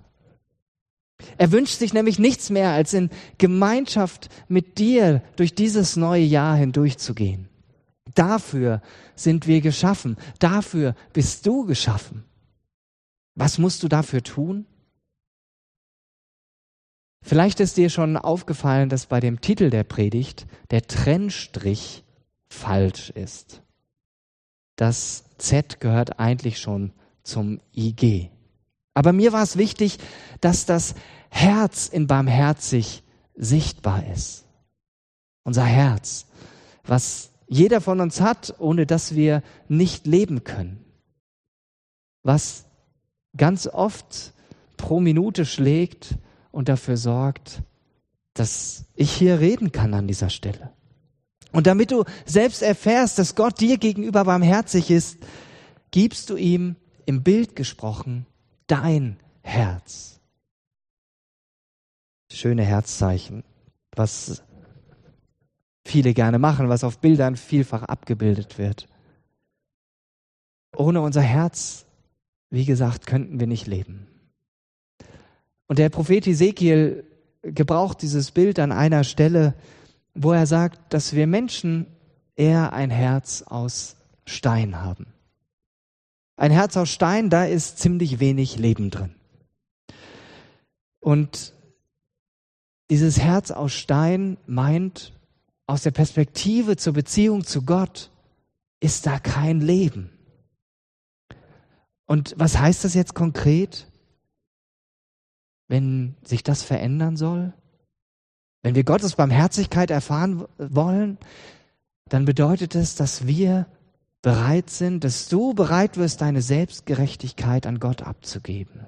Er 1.38 1.52
wünscht 1.52 1.78
sich 1.78 1.92
nämlich 1.92 2.18
nichts 2.18 2.50
mehr, 2.50 2.70
als 2.70 2.92
in 2.92 3.10
Gemeinschaft 3.38 4.28
mit 4.48 4.78
dir 4.78 5.22
durch 5.36 5.54
dieses 5.54 5.96
neue 5.96 6.24
Jahr 6.24 6.56
hindurchzugehen. 6.56 7.48
Dafür 8.14 8.82
sind 9.16 9.46
wir 9.46 9.60
geschaffen. 9.60 10.16
Dafür 10.38 10.94
bist 11.12 11.46
du 11.46 11.64
geschaffen. 11.64 12.24
Was 13.34 13.58
musst 13.58 13.82
du 13.82 13.88
dafür 13.88 14.22
tun? 14.22 14.66
Vielleicht 17.22 17.60
ist 17.60 17.76
dir 17.76 17.88
schon 17.88 18.16
aufgefallen, 18.16 18.88
dass 18.88 19.06
bei 19.06 19.18
dem 19.18 19.40
Titel 19.40 19.70
der 19.70 19.82
Predigt 19.82 20.46
der 20.70 20.82
Trennstrich 20.82 22.04
falsch 22.48 23.10
ist. 23.10 23.62
Das 24.76 25.24
Z 25.38 25.80
gehört 25.80 26.20
eigentlich 26.20 26.58
schon 26.58 26.92
zum 27.22 27.60
IG. 27.74 28.33
Aber 28.94 29.12
mir 29.12 29.32
war 29.32 29.42
es 29.42 29.56
wichtig, 29.56 29.98
dass 30.40 30.66
das 30.66 30.94
Herz 31.28 31.88
in 31.88 32.06
barmherzig 32.06 33.02
sichtbar 33.34 34.06
ist. 34.12 34.44
Unser 35.42 35.64
Herz, 35.64 36.26
was 36.84 37.30
jeder 37.48 37.80
von 37.80 38.00
uns 38.00 38.20
hat, 38.20 38.54
ohne 38.58 38.86
dass 38.86 39.14
wir 39.14 39.42
nicht 39.68 40.06
leben 40.06 40.44
können. 40.44 40.84
Was 42.22 42.64
ganz 43.36 43.66
oft 43.66 44.32
pro 44.76 45.00
Minute 45.00 45.44
schlägt 45.44 46.14
und 46.52 46.68
dafür 46.68 46.96
sorgt, 46.96 47.62
dass 48.32 48.86
ich 48.94 49.12
hier 49.12 49.40
reden 49.40 49.72
kann 49.72 49.92
an 49.92 50.06
dieser 50.06 50.30
Stelle. 50.30 50.72
Und 51.52 51.66
damit 51.66 51.90
du 51.90 52.04
selbst 52.24 52.62
erfährst, 52.62 53.18
dass 53.18 53.34
Gott 53.34 53.60
dir 53.60 53.76
gegenüber 53.76 54.24
barmherzig 54.24 54.90
ist, 54.90 55.18
gibst 55.90 56.30
du 56.30 56.36
ihm 56.36 56.76
im 57.06 57.22
Bild 57.22 57.54
gesprochen 57.54 58.26
dein 58.74 59.16
Herz. 59.42 60.20
Schöne 62.32 62.64
Herzzeichen, 62.64 63.44
was 63.94 64.42
viele 65.84 66.12
gerne 66.12 66.40
machen, 66.40 66.68
was 66.68 66.82
auf 66.82 66.98
Bildern 66.98 67.36
vielfach 67.36 67.84
abgebildet 67.84 68.58
wird. 68.58 68.88
Ohne 70.74 71.02
unser 71.02 71.20
Herz, 71.20 71.86
wie 72.50 72.64
gesagt, 72.64 73.06
könnten 73.06 73.38
wir 73.38 73.46
nicht 73.46 73.68
leben. 73.68 74.08
Und 75.68 75.78
der 75.78 75.88
Prophet 75.88 76.26
Ezekiel 76.26 77.04
gebraucht 77.42 78.02
dieses 78.02 78.32
Bild 78.32 78.58
an 78.58 78.72
einer 78.72 79.04
Stelle, 79.04 79.54
wo 80.14 80.32
er 80.32 80.46
sagt, 80.46 80.92
dass 80.92 81.12
wir 81.12 81.28
Menschen 81.28 81.86
eher 82.34 82.72
ein 82.72 82.90
Herz 82.90 83.42
aus 83.42 83.94
Stein 84.26 84.82
haben. 84.82 85.13
Ein 86.36 86.50
Herz 86.50 86.76
aus 86.76 86.90
Stein, 86.90 87.30
da 87.30 87.44
ist 87.44 87.78
ziemlich 87.78 88.20
wenig 88.20 88.58
Leben 88.58 88.90
drin. 88.90 89.14
Und 91.00 91.54
dieses 92.90 93.18
Herz 93.18 93.50
aus 93.50 93.72
Stein 93.72 94.36
meint, 94.46 95.12
aus 95.66 95.82
der 95.82 95.92
Perspektive 95.92 96.76
zur 96.76 96.92
Beziehung 96.92 97.44
zu 97.44 97.62
Gott 97.62 98.10
ist 98.80 99.06
da 99.06 99.18
kein 99.18 99.60
Leben. 99.60 100.10
Und 102.06 102.34
was 102.36 102.58
heißt 102.58 102.84
das 102.84 102.94
jetzt 102.94 103.14
konkret? 103.14 103.86
wenn 105.68 106.14
sich 106.24 106.42
das 106.42 106.62
verändern 106.62 107.16
soll? 107.16 107.52
Wenn 108.62 108.74
wir 108.74 108.84
Gottes 108.84 109.16
Barmherzigkeit 109.16 109.90
erfahren 109.90 110.44
wollen, 110.58 111.18
dann 112.08 112.24
bedeutet 112.24 112.74
es, 112.74 112.96
dass 112.96 113.26
wir 113.26 113.66
bereit 114.24 114.70
sind, 114.70 115.04
dass 115.04 115.28
du 115.28 115.52
bereit 115.52 115.98
wirst, 115.98 116.22
deine 116.22 116.40
Selbstgerechtigkeit 116.40 117.66
an 117.66 117.78
Gott 117.78 118.00
abzugeben. 118.00 118.80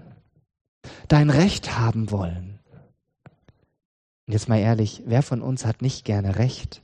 Dein 1.08 1.28
Recht 1.28 1.78
haben 1.78 2.10
wollen. 2.10 2.58
Und 4.26 4.32
jetzt 4.32 4.48
mal 4.48 4.58
ehrlich, 4.58 5.02
wer 5.04 5.22
von 5.22 5.42
uns 5.42 5.66
hat 5.66 5.82
nicht 5.82 6.06
gerne 6.06 6.36
Recht? 6.36 6.80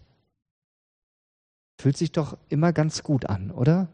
Fühlt 1.81 1.97
sich 1.97 2.13
doch 2.13 2.37
immer 2.51 2.75
ganz 2.75 3.03
gut 3.03 3.25
an, 3.25 3.51
oder? 3.51 3.89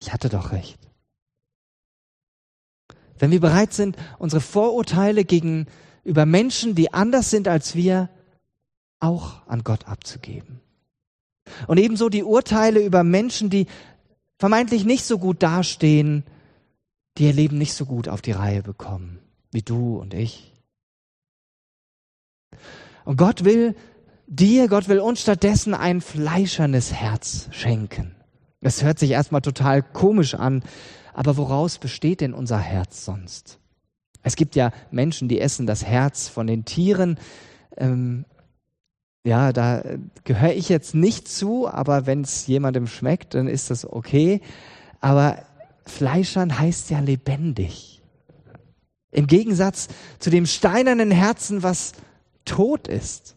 Ich 0.00 0.12
hatte 0.12 0.28
doch 0.28 0.52
Recht. 0.52 0.78
Wenn 3.18 3.32
wir 3.32 3.40
bereit 3.40 3.72
sind, 3.72 3.96
unsere 4.20 4.40
Vorurteile 4.40 5.24
gegenüber 5.24 6.24
Menschen, 6.24 6.76
die 6.76 6.94
anders 6.94 7.30
sind 7.30 7.48
als 7.48 7.74
wir, 7.74 8.10
auch 9.00 9.44
an 9.48 9.64
Gott 9.64 9.88
abzugeben. 9.88 10.60
Und 11.66 11.78
ebenso 11.78 12.08
die 12.08 12.24
Urteile 12.24 12.80
über 12.84 13.04
Menschen, 13.04 13.50
die 13.50 13.66
vermeintlich 14.38 14.84
nicht 14.84 15.04
so 15.04 15.18
gut 15.18 15.42
dastehen, 15.42 16.24
die 17.18 17.24
ihr 17.24 17.32
Leben 17.32 17.58
nicht 17.58 17.74
so 17.74 17.84
gut 17.86 18.08
auf 18.08 18.22
die 18.22 18.32
Reihe 18.32 18.62
bekommen, 18.62 19.18
wie 19.52 19.62
du 19.62 19.96
und 19.96 20.14
ich. 20.14 20.54
Und 23.04 23.16
Gott 23.16 23.44
will 23.44 23.74
dir, 24.26 24.68
Gott 24.68 24.88
will 24.88 25.00
uns 25.00 25.20
stattdessen 25.20 25.74
ein 25.74 26.00
fleischernes 26.00 26.92
Herz 26.92 27.48
schenken. 27.50 28.14
Das 28.60 28.82
hört 28.82 28.98
sich 28.98 29.10
erstmal 29.10 29.40
total 29.40 29.82
komisch 29.82 30.34
an, 30.34 30.62
aber 31.12 31.36
woraus 31.36 31.78
besteht 31.78 32.20
denn 32.20 32.34
unser 32.34 32.58
Herz 32.58 33.04
sonst? 33.04 33.58
Es 34.22 34.36
gibt 34.36 34.54
ja 34.54 34.70
Menschen, 34.90 35.28
die 35.28 35.40
essen 35.40 35.66
das 35.66 35.84
Herz 35.84 36.28
von 36.28 36.46
den 36.46 36.64
Tieren. 36.64 37.18
Ähm, 37.76 38.26
ja, 39.24 39.52
da 39.52 39.82
gehöre 40.24 40.54
ich 40.54 40.68
jetzt 40.68 40.94
nicht 40.94 41.28
zu, 41.28 41.68
aber 41.68 42.06
wenn 42.06 42.22
es 42.22 42.46
jemandem 42.46 42.86
schmeckt, 42.86 43.34
dann 43.34 43.48
ist 43.48 43.70
das 43.70 43.84
okay. 43.84 44.40
Aber 45.00 45.42
Fleischern 45.84 46.58
heißt 46.58 46.90
ja 46.90 47.00
lebendig. 47.00 48.02
Im 49.10 49.26
Gegensatz 49.26 49.88
zu 50.20 50.30
dem 50.30 50.46
steinernen 50.46 51.10
Herzen, 51.10 51.62
was 51.62 51.92
tot 52.44 52.88
ist. 52.88 53.36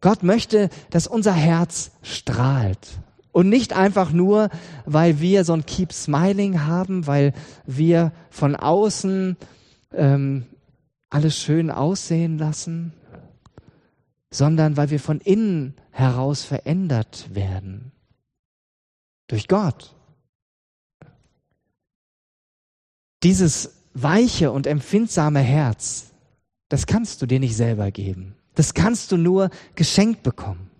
Gott 0.00 0.22
möchte, 0.22 0.70
dass 0.88 1.06
unser 1.06 1.34
Herz 1.34 1.92
strahlt. 2.02 3.00
Und 3.32 3.48
nicht 3.48 3.74
einfach 3.74 4.10
nur, 4.10 4.48
weil 4.86 5.20
wir 5.20 5.44
so 5.44 5.52
ein 5.52 5.66
Keep 5.66 5.92
Smiling 5.92 6.64
haben, 6.64 7.06
weil 7.06 7.32
wir 7.64 8.12
von 8.30 8.56
außen 8.56 9.36
ähm, 9.94 10.46
alles 11.10 11.36
schön 11.36 11.70
aussehen 11.70 12.38
lassen, 12.38 12.92
sondern 14.30 14.76
weil 14.76 14.90
wir 14.90 15.00
von 15.00 15.20
innen 15.20 15.74
heraus 15.90 16.42
verändert 16.42 17.34
werden. 17.34 17.92
Durch 19.26 19.48
Gott. 19.48 19.94
Dieses 23.22 23.76
weiche 23.92 24.50
und 24.52 24.66
empfindsame 24.66 25.40
Herz, 25.40 26.12
das 26.68 26.86
kannst 26.86 27.20
du 27.20 27.26
dir 27.26 27.40
nicht 27.40 27.56
selber 27.56 27.90
geben. 27.90 28.36
Das 28.54 28.74
kannst 28.74 29.12
du 29.12 29.16
nur 29.16 29.50
geschenkt 29.74 30.22
bekommen. 30.22 30.70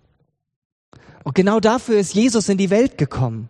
Und 1.23 1.35
genau 1.35 1.59
dafür 1.59 1.99
ist 1.99 2.13
Jesus 2.13 2.49
in 2.49 2.57
die 2.57 2.69
Welt 2.69 2.97
gekommen. 2.97 3.49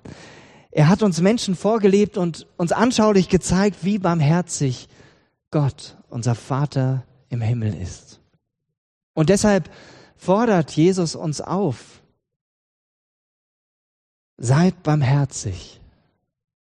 Er 0.72 0.88
hat 0.88 1.04
uns 1.04 1.22
Menschen 1.22 1.56
vorgelebt 1.56 2.18
und 2.18 2.48
uns 2.58 2.72
anschaulich 2.72 3.30
gezeigt, 3.30 3.84
wie 3.84 3.98
barmherzig 3.98 4.88
Gott, 5.52 5.98
unser 6.10 6.36
Vater 6.36 7.06
im 7.30 7.42
Himmel 7.42 7.74
ist. 7.74 8.21
Und 9.14 9.30
deshalb 9.30 9.70
fordert 10.16 10.72
Jesus 10.72 11.16
uns 11.16 11.42
auf, 11.42 12.02
seid 14.38 14.84
barmherzig, 14.84 15.82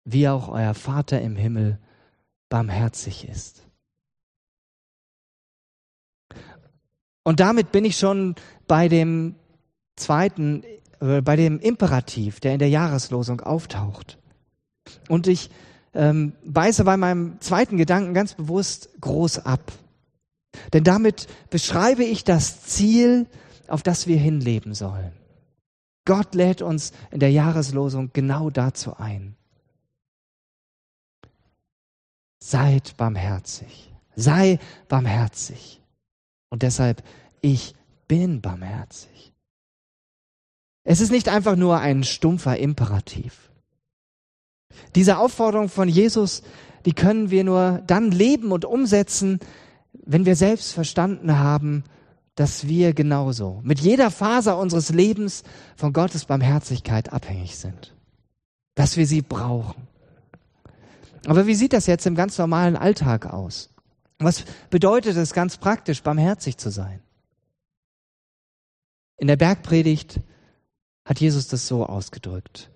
wie 0.05 0.27
auch 0.29 0.47
euer 0.47 0.73
Vater 0.73 1.21
im 1.21 1.35
Himmel 1.35 1.79
barmherzig 2.49 3.27
ist. 3.27 3.63
Und 7.23 7.41
damit 7.41 7.73
bin 7.73 7.83
ich 7.83 7.97
schon 7.97 8.35
bei 8.67 8.87
dem 8.87 9.35
zweiten, 9.97 10.63
äh, 11.01 11.21
bei 11.21 11.35
dem 11.35 11.59
Imperativ, 11.59 12.39
der 12.39 12.53
in 12.53 12.59
der 12.59 12.69
Jahreslosung 12.69 13.41
auftaucht. 13.41 14.17
Und 15.09 15.27
ich 15.27 15.49
ähm, 15.93 16.33
beiße 16.45 16.85
bei 16.85 16.95
meinem 16.95 17.41
zweiten 17.41 17.75
Gedanken 17.75 18.13
ganz 18.13 18.35
bewusst 18.35 18.89
groß 19.01 19.39
ab. 19.39 19.73
Denn 20.73 20.83
damit 20.83 21.27
beschreibe 21.49 22.03
ich 22.03 22.23
das 22.23 22.63
Ziel, 22.63 23.27
auf 23.67 23.83
das 23.83 24.07
wir 24.07 24.17
hinleben 24.17 24.73
sollen. 24.73 25.11
Gott 26.05 26.35
lädt 26.35 26.61
uns 26.61 26.93
in 27.11 27.19
der 27.19 27.31
Jahreslosung 27.31 28.11
genau 28.13 28.49
dazu 28.49 28.95
ein. 28.97 29.35
Seid 32.39 32.95
barmherzig. 32.95 33.93
Sei 34.15 34.59
barmherzig. 34.87 35.81
Und 36.49 36.63
deshalb, 36.63 37.03
ich 37.41 37.75
bin 38.07 38.41
barmherzig. 38.41 39.33
Es 40.85 41.01
ist 41.01 41.11
nicht 41.11 41.27
einfach 41.27 41.57
nur 41.57 41.79
ein 41.79 42.05
stumpfer 42.05 42.57
Imperativ. 42.57 43.51
Diese 44.95 45.17
Aufforderung 45.17 45.67
von 45.67 45.89
Jesus, 45.89 46.43
die 46.85 46.93
können 46.93 47.29
wir 47.29 47.43
nur 47.43 47.83
dann 47.85 48.11
leben 48.11 48.53
und 48.53 48.63
umsetzen, 48.63 49.39
wenn 50.07 50.25
wir 50.25 50.35
selbst 50.35 50.73
verstanden 50.73 51.37
haben, 51.37 51.83
dass 52.35 52.67
wir 52.67 52.93
genauso 52.93 53.61
mit 53.63 53.79
jeder 53.79 54.09
Faser 54.09 54.57
unseres 54.57 54.89
Lebens 54.89 55.43
von 55.75 55.91
Gottes 55.91 56.25
Barmherzigkeit 56.25 57.11
abhängig 57.11 57.57
sind. 57.57 57.93
Dass 58.75 58.95
wir 58.95 59.05
sie 59.05 59.21
brauchen. 59.21 59.87
Aber 61.25 61.45
wie 61.45 61.55
sieht 61.55 61.73
das 61.73 61.87
jetzt 61.87 62.05
im 62.05 62.15
ganz 62.15 62.37
normalen 62.37 62.75
Alltag 62.77 63.25
aus? 63.25 63.69
Was 64.19 64.45
bedeutet 64.69 65.17
es 65.17 65.33
ganz 65.33 65.57
praktisch, 65.57 66.01
barmherzig 66.01 66.57
zu 66.57 66.69
sein? 66.69 67.01
In 69.17 69.27
der 69.27 69.35
Bergpredigt 69.35 70.21
hat 71.05 71.19
Jesus 71.19 71.47
das 71.47 71.67
so 71.67 71.85
ausgedrückt, 71.85 72.69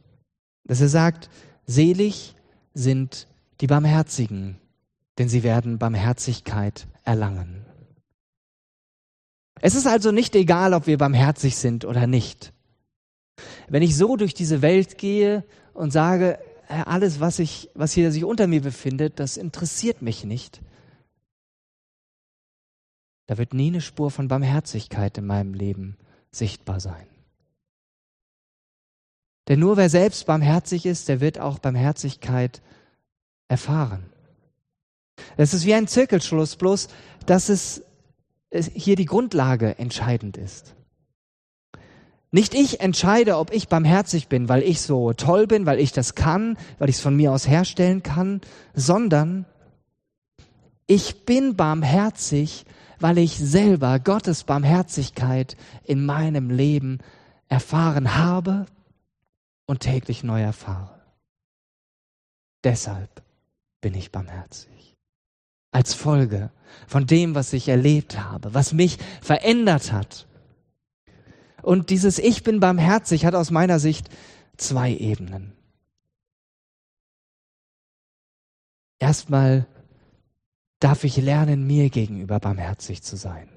dass 0.65 0.81
er 0.81 0.89
sagt, 0.89 1.29
selig 1.65 2.35
sind 2.73 3.27
die 3.61 3.67
Barmherzigen, 3.67 4.57
denn 5.17 5.29
sie 5.29 5.43
werden 5.43 5.77
Barmherzigkeit 5.77 6.87
erlangen. 7.03 7.65
Es 9.61 9.75
ist 9.75 9.87
also 9.87 10.11
nicht 10.11 10.35
egal, 10.35 10.73
ob 10.73 10.87
wir 10.87 10.97
barmherzig 10.97 11.55
sind 11.55 11.85
oder 11.85 12.07
nicht. 12.07 12.53
Wenn 13.67 13.83
ich 13.83 13.95
so 13.95 14.15
durch 14.15 14.33
diese 14.33 14.61
Welt 14.61 14.97
gehe 14.97 15.45
und 15.73 15.91
sage, 15.91 16.39
alles, 16.67 17.19
was, 17.19 17.39
ich, 17.39 17.69
was 17.73 17.93
hier 17.93 18.11
sich 18.11 18.23
unter 18.23 18.47
mir 18.47 18.61
befindet, 18.61 19.19
das 19.19 19.37
interessiert 19.37 20.01
mich 20.01 20.23
nicht, 20.23 20.61
da 23.27 23.37
wird 23.37 23.53
nie 23.53 23.67
eine 23.67 23.81
Spur 23.81 24.11
von 24.11 24.27
Barmherzigkeit 24.27 25.17
in 25.17 25.25
meinem 25.25 25.53
Leben 25.53 25.97
sichtbar 26.31 26.79
sein. 26.79 27.07
Denn 29.47 29.59
nur 29.59 29.77
wer 29.77 29.89
selbst 29.89 30.25
barmherzig 30.25 30.85
ist, 30.85 31.07
der 31.07 31.21
wird 31.21 31.39
auch 31.39 31.59
Barmherzigkeit 31.59 32.61
erfahren. 33.47 34.09
Es 35.37 35.53
ist 35.53 35.65
wie 35.65 35.73
ein 35.73 35.87
Zirkelschluss, 35.87 36.55
bloß 36.55 36.87
dass 37.25 37.49
es 37.49 37.83
hier 38.51 38.95
die 38.95 39.05
Grundlage 39.05 39.77
entscheidend 39.77 40.37
ist. 40.37 40.75
Nicht 42.31 42.53
ich 42.53 42.79
entscheide, 42.79 43.37
ob 43.37 43.53
ich 43.53 43.67
barmherzig 43.67 44.29
bin, 44.29 44.47
weil 44.47 44.63
ich 44.63 44.81
so 44.81 45.11
toll 45.11 45.47
bin, 45.47 45.65
weil 45.65 45.79
ich 45.79 45.91
das 45.91 46.15
kann, 46.15 46.57
weil 46.79 46.89
ich 46.89 46.95
es 46.95 47.01
von 47.01 47.15
mir 47.15 47.33
aus 47.33 47.47
herstellen 47.47 48.03
kann, 48.03 48.39
sondern 48.73 49.45
ich 50.87 51.25
bin 51.25 51.57
barmherzig, 51.57 52.65
weil 52.99 53.17
ich 53.17 53.37
selber 53.37 53.99
Gottes 53.99 54.45
Barmherzigkeit 54.45 55.57
in 55.83 56.05
meinem 56.05 56.49
Leben 56.49 56.99
erfahren 57.49 58.17
habe 58.17 58.65
und 59.65 59.81
täglich 59.81 60.23
neu 60.23 60.41
erfahre. 60.41 61.01
Deshalb 62.63 63.23
bin 63.81 63.93
ich 63.93 64.11
barmherzig. 64.11 64.70
Als 65.71 65.93
Folge 65.93 66.51
von 66.87 67.07
dem, 67.07 67.35
was 67.35 67.53
ich 67.53 67.67
erlebt 67.67 68.19
habe, 68.19 68.53
was 68.53 68.73
mich 68.73 68.97
verändert 69.21 69.91
hat. 69.91 70.27
Und 71.61 71.89
dieses 71.89 72.19
Ich 72.19 72.43
bin 72.43 72.59
barmherzig 72.59 73.25
hat 73.25 73.35
aus 73.35 73.51
meiner 73.51 73.79
Sicht 73.79 74.09
zwei 74.57 74.93
Ebenen. 74.93 75.53
Erstmal 78.99 79.65
darf 80.79 81.03
ich 81.03 81.17
lernen, 81.17 81.65
mir 81.65 81.89
gegenüber 81.89 82.39
barmherzig 82.39 83.01
zu 83.01 83.15
sein. 83.15 83.49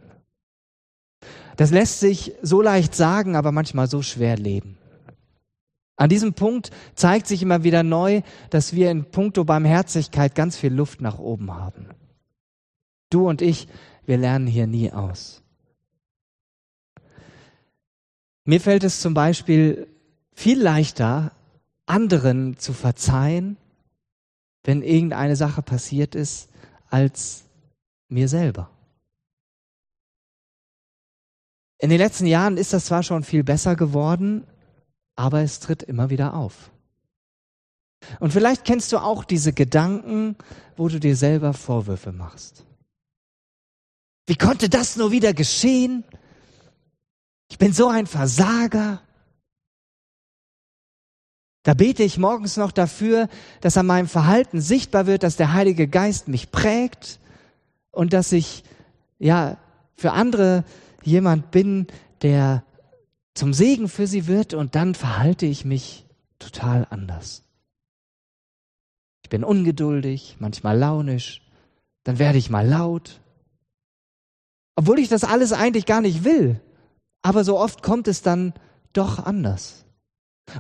Das 1.57 1.71
lässt 1.71 2.01
sich 2.01 2.35
so 2.43 2.63
leicht 2.63 2.95
sagen, 2.95 3.37
aber 3.37 3.53
manchmal 3.53 3.89
so 3.89 4.03
schwer 4.03 4.37
leben. 4.37 4.79
An 5.97 6.09
diesem 6.09 6.35
Punkt 6.35 6.71
zeigt 6.95 7.27
sich 7.27 7.43
immer 7.43 7.63
wieder 7.63 7.83
neu, 7.83 8.23
dass 8.51 8.75
wir 8.75 8.91
in 8.91 9.11
puncto 9.11 9.45
Barmherzigkeit 9.45 10.35
ganz 10.35 10.57
viel 10.57 10.73
Luft 10.73 11.01
nach 11.01 11.19
oben 11.19 11.55
haben. 11.55 11.89
Du 13.15 13.29
und 13.29 13.43
ich, 13.43 13.69
wir 14.07 14.19
lernen 14.19 14.49
hier 14.49 14.67
nie 14.67 14.91
aus. 14.91 15.41
Mir 18.45 18.61
fällt 18.61 18.83
es 18.83 19.01
zum 19.01 19.15
Beispiel 19.15 19.87
viel 20.33 20.61
leichter, 20.61 21.31
anderen 21.87 22.59
zu 22.59 22.73
verzeihen, 22.73 23.57
wenn 24.65 24.83
irgendeine 24.83 25.37
Sache 25.37 25.63
passiert 25.63 26.17
ist, 26.17 26.51
als 26.91 27.45
mir 28.09 28.29
selber. 28.29 28.69
In 31.79 31.91
den 31.91 31.99
letzten 31.99 32.27
Jahren 32.27 32.57
ist 32.57 32.73
das 32.73 32.87
zwar 32.87 33.05
schon 33.05 33.23
viel 33.23 33.45
besser 33.45 33.77
geworden, 33.77 34.45
aber 35.15 35.43
es 35.43 35.61
tritt 35.61 35.85
immer 35.85 36.11
wieder 36.11 36.35
auf. 36.35 36.73
Und 38.19 38.33
vielleicht 38.33 38.65
kennst 38.65 38.91
du 38.91 38.99
auch 38.99 39.23
diese 39.23 39.53
Gedanken, 39.53 40.37
wo 40.77 40.89
du 40.89 40.99
dir 40.99 41.15
selber 41.15 41.53
Vorwürfe 41.53 42.11
machst. 42.11 42.67
Wie 44.27 44.37
konnte 44.37 44.69
das 44.69 44.97
nur 44.97 45.11
wieder 45.11 45.35
geschehen? 45.35 46.05
Ich 47.51 47.59
bin 47.59 47.73
so 47.73 47.89
ein 47.89 48.07
Versager. 48.07 49.01
Da 51.63 51.75
bete 51.75 52.03
ich 52.03 52.19
morgens 52.19 52.57
noch 52.57 52.73
dafür, 52.73 53.29
dass 53.61 53.77
an 53.77 53.87
meinem 53.87 54.09
Verhalten 54.09 54.61
sichtbar 54.61 55.07
wird, 55.07 55.23
dass 55.23 55.37
der 55.37 55.53
Heilige 55.53 55.89
Geist 55.89 56.29
mich 56.29 56.51
prägt 56.51 57.21
und 57.91 58.13
dass 58.13 58.33
ich 58.33 58.65
ja 59.19 59.57
für 59.97 60.13
andere 60.13 60.65
jemand 61.03 61.51
bin, 61.51 61.87
der 62.23 62.65
zum 63.35 63.53
Segen 63.53 63.89
für 63.89 64.07
sie 64.07 64.27
wird 64.27 64.55
und 64.55 64.75
dann 64.75 64.95
verhalte 64.95 65.47
ich 65.47 65.65
mich 65.65 66.07
total 66.39 66.87
anders. 66.91 67.43
Ich 69.23 69.31
bin 69.31 69.43
ungeduldig, 69.43 70.37
manchmal 70.39 70.79
launisch, 70.79 71.43
dann 72.05 72.19
werde 72.19 72.39
ich 72.39 72.51
mal 72.51 72.67
laut. 72.67 73.21
Obwohl 74.77 74.99
ich 74.99 75.09
das 75.09 75.25
alles 75.25 75.53
eigentlich 75.53 75.87
gar 75.87 76.01
nicht 76.01 76.25
will. 76.25 76.61
Aber 77.23 77.45
so 77.45 77.59
oft 77.59 77.83
kommt 77.83 78.09
es 78.09 78.23
dann 78.23 78.53
doch 78.93 79.19
anders. 79.19 79.85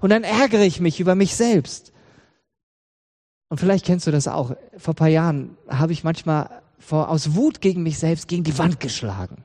Und 0.01 0.11
dann 0.11 0.25
ärgere 0.25 0.65
ich 0.65 0.81
mich 0.81 1.01
über 1.01 1.15
mich 1.15 1.37
selbst. 1.37 1.93
Und 3.49 3.59
vielleicht 3.59 3.85
kennst 3.85 4.07
du 4.07 4.11
das 4.11 4.29
auch. 4.29 4.57
Vor 4.77 4.95
paar 4.95 5.09
Jahren 5.09 5.57
habe 5.69 5.93
ich 5.93 6.05
manchmal 6.05 6.63
vor, 6.79 7.09
aus 7.09 7.35
Wut 7.35 7.61
gegen 7.61 7.83
mich 7.83 7.99
selbst 7.99 8.29
gegen 8.29 8.45
die 8.45 8.59
Wand 8.59 8.81
geschlagen. 8.81 9.45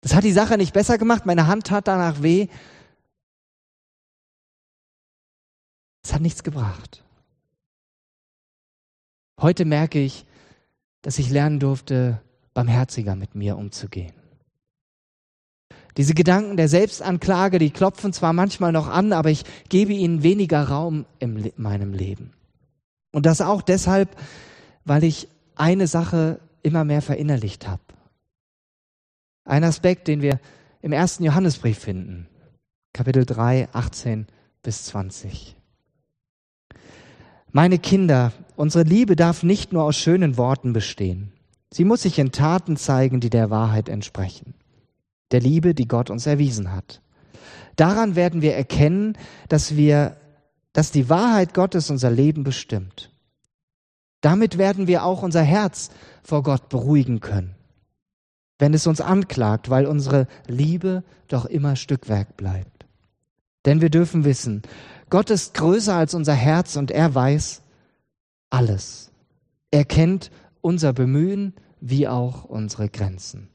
Das 0.00 0.14
hat 0.14 0.24
die 0.24 0.32
Sache 0.32 0.56
nicht 0.56 0.72
besser 0.72 0.98
gemacht. 0.98 1.26
Meine 1.26 1.46
Hand 1.46 1.66
tat 1.66 1.88
danach 1.88 2.22
weh. 2.22 2.48
Es 6.04 6.12
hat 6.12 6.20
nichts 6.20 6.42
gebracht. 6.42 7.02
Heute 9.40 9.64
merke 9.64 10.00
ich, 10.00 10.26
dass 11.02 11.18
ich 11.18 11.30
lernen 11.30 11.58
durfte, 11.58 12.20
barmherziger 12.54 13.16
mit 13.16 13.34
mir 13.34 13.56
umzugehen. 13.56 14.14
Diese 15.96 16.14
Gedanken 16.14 16.56
der 16.56 16.68
Selbstanklage, 16.68 17.58
die 17.58 17.70
klopfen 17.70 18.12
zwar 18.12 18.32
manchmal 18.32 18.72
noch 18.72 18.88
an, 18.88 19.12
aber 19.12 19.30
ich 19.30 19.44
gebe 19.68 19.92
ihnen 19.92 20.22
weniger 20.22 20.68
Raum 20.68 21.06
in 21.20 21.52
meinem 21.56 21.92
Leben. 21.92 22.32
Und 23.12 23.26
das 23.26 23.40
auch 23.40 23.62
deshalb, 23.62 24.16
weil 24.84 25.04
ich 25.04 25.28
eine 25.54 25.86
Sache 25.86 26.40
immer 26.62 26.84
mehr 26.84 27.02
verinnerlicht 27.02 27.68
habe. 27.68 27.82
Ein 29.44 29.62
Aspekt, 29.62 30.08
den 30.08 30.22
wir 30.22 30.40
im 30.82 30.92
ersten 30.92 31.22
Johannesbrief 31.22 31.78
finden, 31.78 32.26
Kapitel 32.92 33.24
3, 33.24 33.68
18 33.72 34.26
bis 34.62 34.84
20. 34.86 35.56
Meine 37.52 37.78
Kinder, 37.78 38.32
unsere 38.56 38.82
Liebe 38.82 39.14
darf 39.14 39.44
nicht 39.44 39.72
nur 39.72 39.84
aus 39.84 39.96
schönen 39.96 40.36
Worten 40.36 40.72
bestehen. 40.72 41.33
Sie 41.74 41.84
muss 41.84 42.02
sich 42.02 42.20
in 42.20 42.30
Taten 42.30 42.76
zeigen, 42.76 43.18
die 43.18 43.30
der 43.30 43.50
Wahrheit 43.50 43.88
entsprechen. 43.88 44.54
Der 45.32 45.40
Liebe, 45.40 45.74
die 45.74 45.88
Gott 45.88 46.08
uns 46.08 46.24
erwiesen 46.24 46.70
hat. 46.70 47.02
Daran 47.74 48.14
werden 48.14 48.42
wir 48.42 48.54
erkennen, 48.54 49.18
dass 49.48 49.74
wir, 49.74 50.16
dass 50.72 50.92
die 50.92 51.08
Wahrheit 51.08 51.52
Gottes 51.52 51.90
unser 51.90 52.12
Leben 52.12 52.44
bestimmt. 52.44 53.10
Damit 54.20 54.56
werden 54.56 54.86
wir 54.86 55.02
auch 55.04 55.24
unser 55.24 55.42
Herz 55.42 55.90
vor 56.22 56.44
Gott 56.44 56.68
beruhigen 56.68 57.18
können, 57.18 57.56
wenn 58.60 58.72
es 58.72 58.86
uns 58.86 59.00
anklagt, 59.00 59.68
weil 59.68 59.86
unsere 59.86 60.28
Liebe 60.46 61.02
doch 61.26 61.44
immer 61.44 61.74
Stückwerk 61.74 62.36
bleibt. 62.36 62.86
Denn 63.64 63.80
wir 63.80 63.90
dürfen 63.90 64.24
wissen, 64.24 64.62
Gott 65.10 65.28
ist 65.28 65.54
größer 65.54 65.96
als 65.96 66.14
unser 66.14 66.34
Herz 66.34 66.76
und 66.76 66.92
er 66.92 67.16
weiß 67.16 67.62
alles. 68.50 69.10
Er 69.72 69.84
kennt 69.84 70.30
unser 70.60 70.92
Bemühen 70.92 71.52
wie 71.86 72.08
auch 72.08 72.44
unsere 72.44 72.88
Grenzen. 72.88 73.50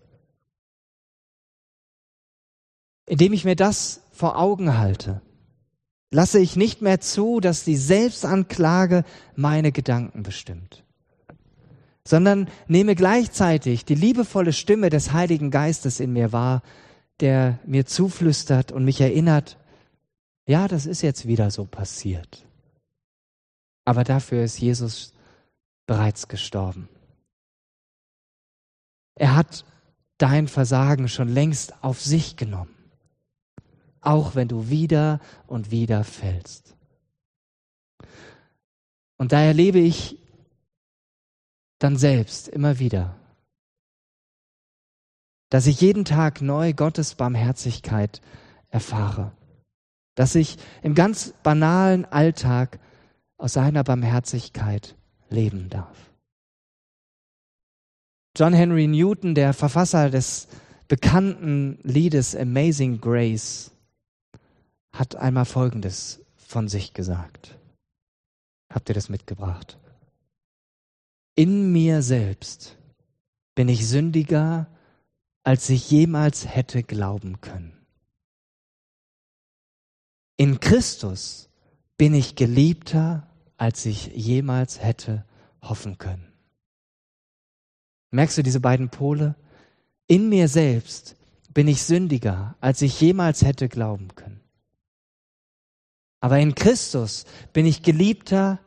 Indem 3.08 3.34
ich 3.34 3.44
mir 3.44 3.56
das 3.56 4.02
vor 4.12 4.38
Augen 4.38 4.78
halte, 4.78 5.24
lasse 6.12 6.38
ich 6.38 6.56
nicht 6.56 6.84
mehr 6.84 7.02
zu, 7.02 7.40
dass 7.40 7.64
die 7.64 7.76
Selbstanklage 7.76 9.04
meine 9.36 9.72
Gedanken 9.72 10.22
bestimmt, 10.22 10.84
sondern 12.06 12.48
nehme 12.68 12.94
gleichzeitig 12.94 13.84
die 13.84 13.96
liebevolle 13.96 14.54
Stimme 14.54 14.92
des 14.92 15.12
Heiligen 15.12 15.50
Geistes 15.50 16.00
in 16.00 16.14
mir 16.14 16.32
wahr, 16.32 16.62
der 17.22 17.58
mir 17.66 17.88
zuflüstert 17.88 18.72
und 18.72 18.86
mich 18.86 19.02
erinnert, 19.02 19.58
ja, 20.46 20.68
das 20.68 20.86
ist 20.86 21.02
jetzt 21.02 21.28
wieder 21.28 21.50
so 21.50 21.66
passiert. 21.66 22.46
Aber 23.86 24.04
dafür 24.04 24.44
ist 24.44 24.60
Jesus 24.60 25.14
bereits 25.88 26.28
gestorben. 26.28 26.90
Er 29.20 29.36
hat 29.36 29.64
dein 30.18 30.48
Versagen 30.48 31.08
schon 31.08 31.30
längst 31.30 31.84
auf 31.84 32.02
sich 32.02 32.36
genommen, 32.36 32.74
auch 34.02 34.34
wenn 34.34 34.48
du 34.48 34.70
wieder 34.70 35.20
und 35.46 35.70
wieder 35.70 36.04
fällst. 36.04 36.76
Und 39.18 39.32
da 39.32 39.42
erlebe 39.42 39.78
ich 39.78 40.18
dann 41.78 41.98
selbst 41.98 42.48
immer 42.48 42.80
wieder, 42.80 43.16
dass 45.50 45.68
ich 45.68 45.80
jeden 45.80 46.06
Tag 46.06 46.42
neu 46.42 46.74
Gottes 46.74 47.14
Barmherzigkeit 47.14 48.22
erfahre 48.70 49.32
dass 50.20 50.36
ich 50.36 50.58
im 50.82 50.96
ganz 50.96 51.34
banalen 51.44 52.04
Alltag 52.04 52.78
aus 53.38 53.54
seiner 53.54 53.86
Barmherzigkeit 53.86 54.98
leben 55.30 55.70
darf. 55.70 56.09
John 58.36 58.54
Henry 58.54 58.88
Newton, 58.88 59.36
der 59.36 59.54
Verfasser 59.54 60.10
des 60.10 60.48
bekannten 60.88 61.80
Liedes 61.84 62.36
Amazing 62.36 63.02
Grace, 63.02 63.72
hat 64.92 65.16
einmal 65.16 65.46
Folgendes 65.46 66.22
von 66.36 66.68
sich 66.68 66.94
gesagt. 66.94 67.58
Habt 68.72 68.90
ihr 68.90 68.96
das 68.96 69.10
mitgebracht? 69.10 69.78
In 71.36 71.72
mir 71.72 72.02
selbst 72.02 72.78
bin 73.56 73.70
ich 73.70 73.88
sündiger, 73.88 74.68
als 75.44 75.70
ich 75.70 75.90
jemals 75.90 76.48
hätte 76.48 76.84
glauben 76.84 77.42
können. 77.42 77.74
In 80.38 80.60
Christus 80.60 81.50
bin 81.98 82.14
ich 82.14 82.36
geliebter, 82.36 83.28
als 83.58 83.86
ich 83.86 84.08
jemals 84.08 84.82
hätte 84.82 85.26
hoffen 85.62 85.98
können. 85.98 86.29
Merkst 88.12 88.38
du 88.38 88.44
diese 88.44 88.60
beiden 88.60 88.90
Pole? 88.90 89.36
In 90.08 90.30
mir 90.30 90.48
selbst 90.48 91.16
bin 91.54 91.68
ich 91.68 91.84
sündiger, 91.84 92.56
als 92.60 92.82
ich 92.82 93.00
jemals 93.00 93.44
hätte 93.44 93.70
glauben 93.70 94.16
können. 94.16 94.40
Aber 96.20 96.40
in 96.40 96.56
Christus 96.56 97.26
bin 97.54 97.66
ich 97.66 97.84
geliebter, 97.84 98.60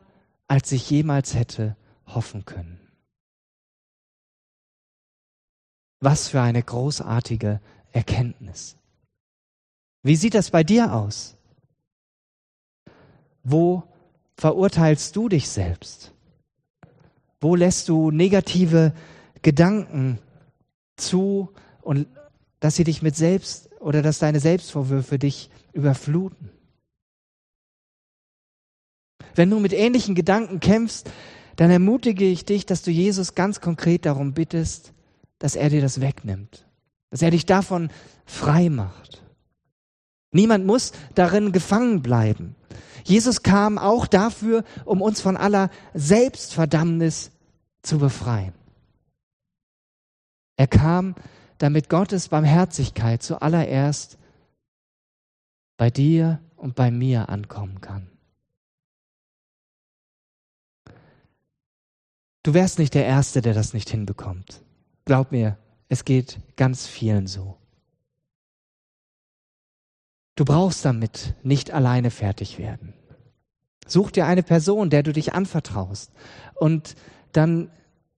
als 0.47 0.71
ich 0.71 0.89
jemals 0.89 1.33
hätte 1.33 1.75
hoffen 2.07 2.45
können. 2.45 2.79
Was 5.99 6.29
für 6.29 6.41
eine 6.41 6.61
großartige 6.61 7.61
Erkenntnis. 7.91 8.75
Wie 10.01 10.15
sieht 10.15 10.33
das 10.33 10.51
bei 10.51 10.63
dir 10.63 10.93
aus? 10.93 11.37
Wo 13.43 13.83
verurteilst 14.37 15.15
du 15.15 15.29
dich 15.29 15.47
selbst? 15.49 16.11
Wo 17.39 17.55
lässt 17.55 17.87
du 17.89 18.11
negative 18.11 18.93
Gedanken 19.43 20.17
zu 20.97 21.49
und 21.81 22.07
dass 22.59 22.75
sie 22.75 22.83
dich 22.83 23.01
mit 23.01 23.15
selbst 23.15 23.69
oder 23.79 24.01
dass 24.01 24.19
deine 24.19 24.39
Selbstvorwürfe 24.39 25.19
dich 25.19 25.49
überfluten? 25.73 26.49
Wenn 29.35 29.49
du 29.49 29.59
mit 29.59 29.73
ähnlichen 29.73 30.15
Gedanken 30.15 30.59
kämpfst, 30.59 31.09
dann 31.55 31.69
ermutige 31.69 32.25
ich 32.25 32.45
dich, 32.45 32.65
dass 32.65 32.81
du 32.81 32.91
Jesus 32.91 33.35
ganz 33.35 33.61
konkret 33.61 34.05
darum 34.05 34.33
bittest, 34.33 34.93
dass 35.39 35.55
er 35.55 35.69
dir 35.69 35.81
das 35.81 36.01
wegnimmt, 36.01 36.65
dass 37.09 37.21
er 37.21 37.31
dich 37.31 37.45
davon 37.45 37.89
frei 38.25 38.69
macht. 38.69 39.21
Niemand 40.31 40.65
muss 40.65 40.93
darin 41.13 41.51
gefangen 41.51 42.01
bleiben. 42.01 42.55
Jesus 43.03 43.43
kam 43.43 43.77
auch 43.77 44.07
dafür, 44.07 44.63
um 44.85 45.01
uns 45.01 45.21
von 45.21 45.37
aller 45.37 45.69
Selbstverdammnis 45.93 47.31
zu 47.83 47.99
befreien. 47.99 48.53
Er 50.63 50.67
kam, 50.67 51.15
damit 51.57 51.89
Gottes 51.89 52.29
Barmherzigkeit 52.29 53.21
zuallererst 53.21 54.17
bei 55.75 55.89
dir 55.89 56.39
und 56.55 56.73
bei 56.73 56.89
mir 56.89 57.27
ankommen 57.27 57.81
kann. 57.81 58.09
Du 62.43 62.53
wärst 62.53 62.79
nicht 62.79 62.93
der 62.93 63.05
Erste, 63.05 63.41
der 63.41 63.53
das 63.53 63.73
nicht 63.73 63.89
hinbekommt. 63.89 64.63
Glaub 65.03 65.33
mir, 65.33 65.57
es 65.89 66.05
geht 66.05 66.39
ganz 66.55 66.87
vielen 66.87 67.27
so. 67.27 67.57
Du 70.37 70.45
brauchst 70.45 70.85
damit 70.85 71.35
nicht 71.43 71.71
alleine 71.71 72.09
fertig 72.09 72.57
werden. 72.57 72.93
Such 73.85 74.11
dir 74.11 74.27
eine 74.27 74.43
Person, 74.43 74.89
der 74.89 75.03
du 75.03 75.11
dich 75.11 75.33
anvertraust 75.33 76.13
und 76.55 76.95
dann 77.33 77.69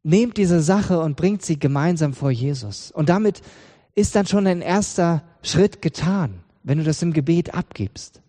nehmt 0.05 0.37
diese 0.37 0.61
Sache 0.61 0.99
und 0.99 1.17
bringt 1.17 1.41
sie 1.41 1.57
gemeinsam 1.57 2.13
vor 2.13 2.29
Jesus. 2.29 2.91
Und 2.91 3.09
damit 3.09 3.41
ist 3.95 4.15
dann 4.15 4.27
schon 4.27 4.45
ein 4.45 4.61
erster 4.61 5.23
Schritt 5.41 5.81
getan, 5.81 6.43
wenn 6.63 6.77
du 6.77 6.83
das 6.83 7.01
im 7.01 7.11
Gebet 7.11 7.55
abgibst. 7.55 8.21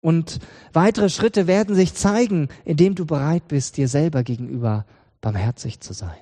Und 0.00 0.38
weitere 0.72 1.10
Schritte 1.10 1.46
werden 1.46 1.74
sich 1.74 1.92
zeigen, 1.92 2.48
indem 2.64 2.94
du 2.94 3.04
bereit 3.04 3.46
bist, 3.48 3.76
dir 3.76 3.88
selber 3.88 4.22
gegenüber 4.22 4.86
barmherzig 5.20 5.80
zu 5.80 5.92
sein. 5.92 6.16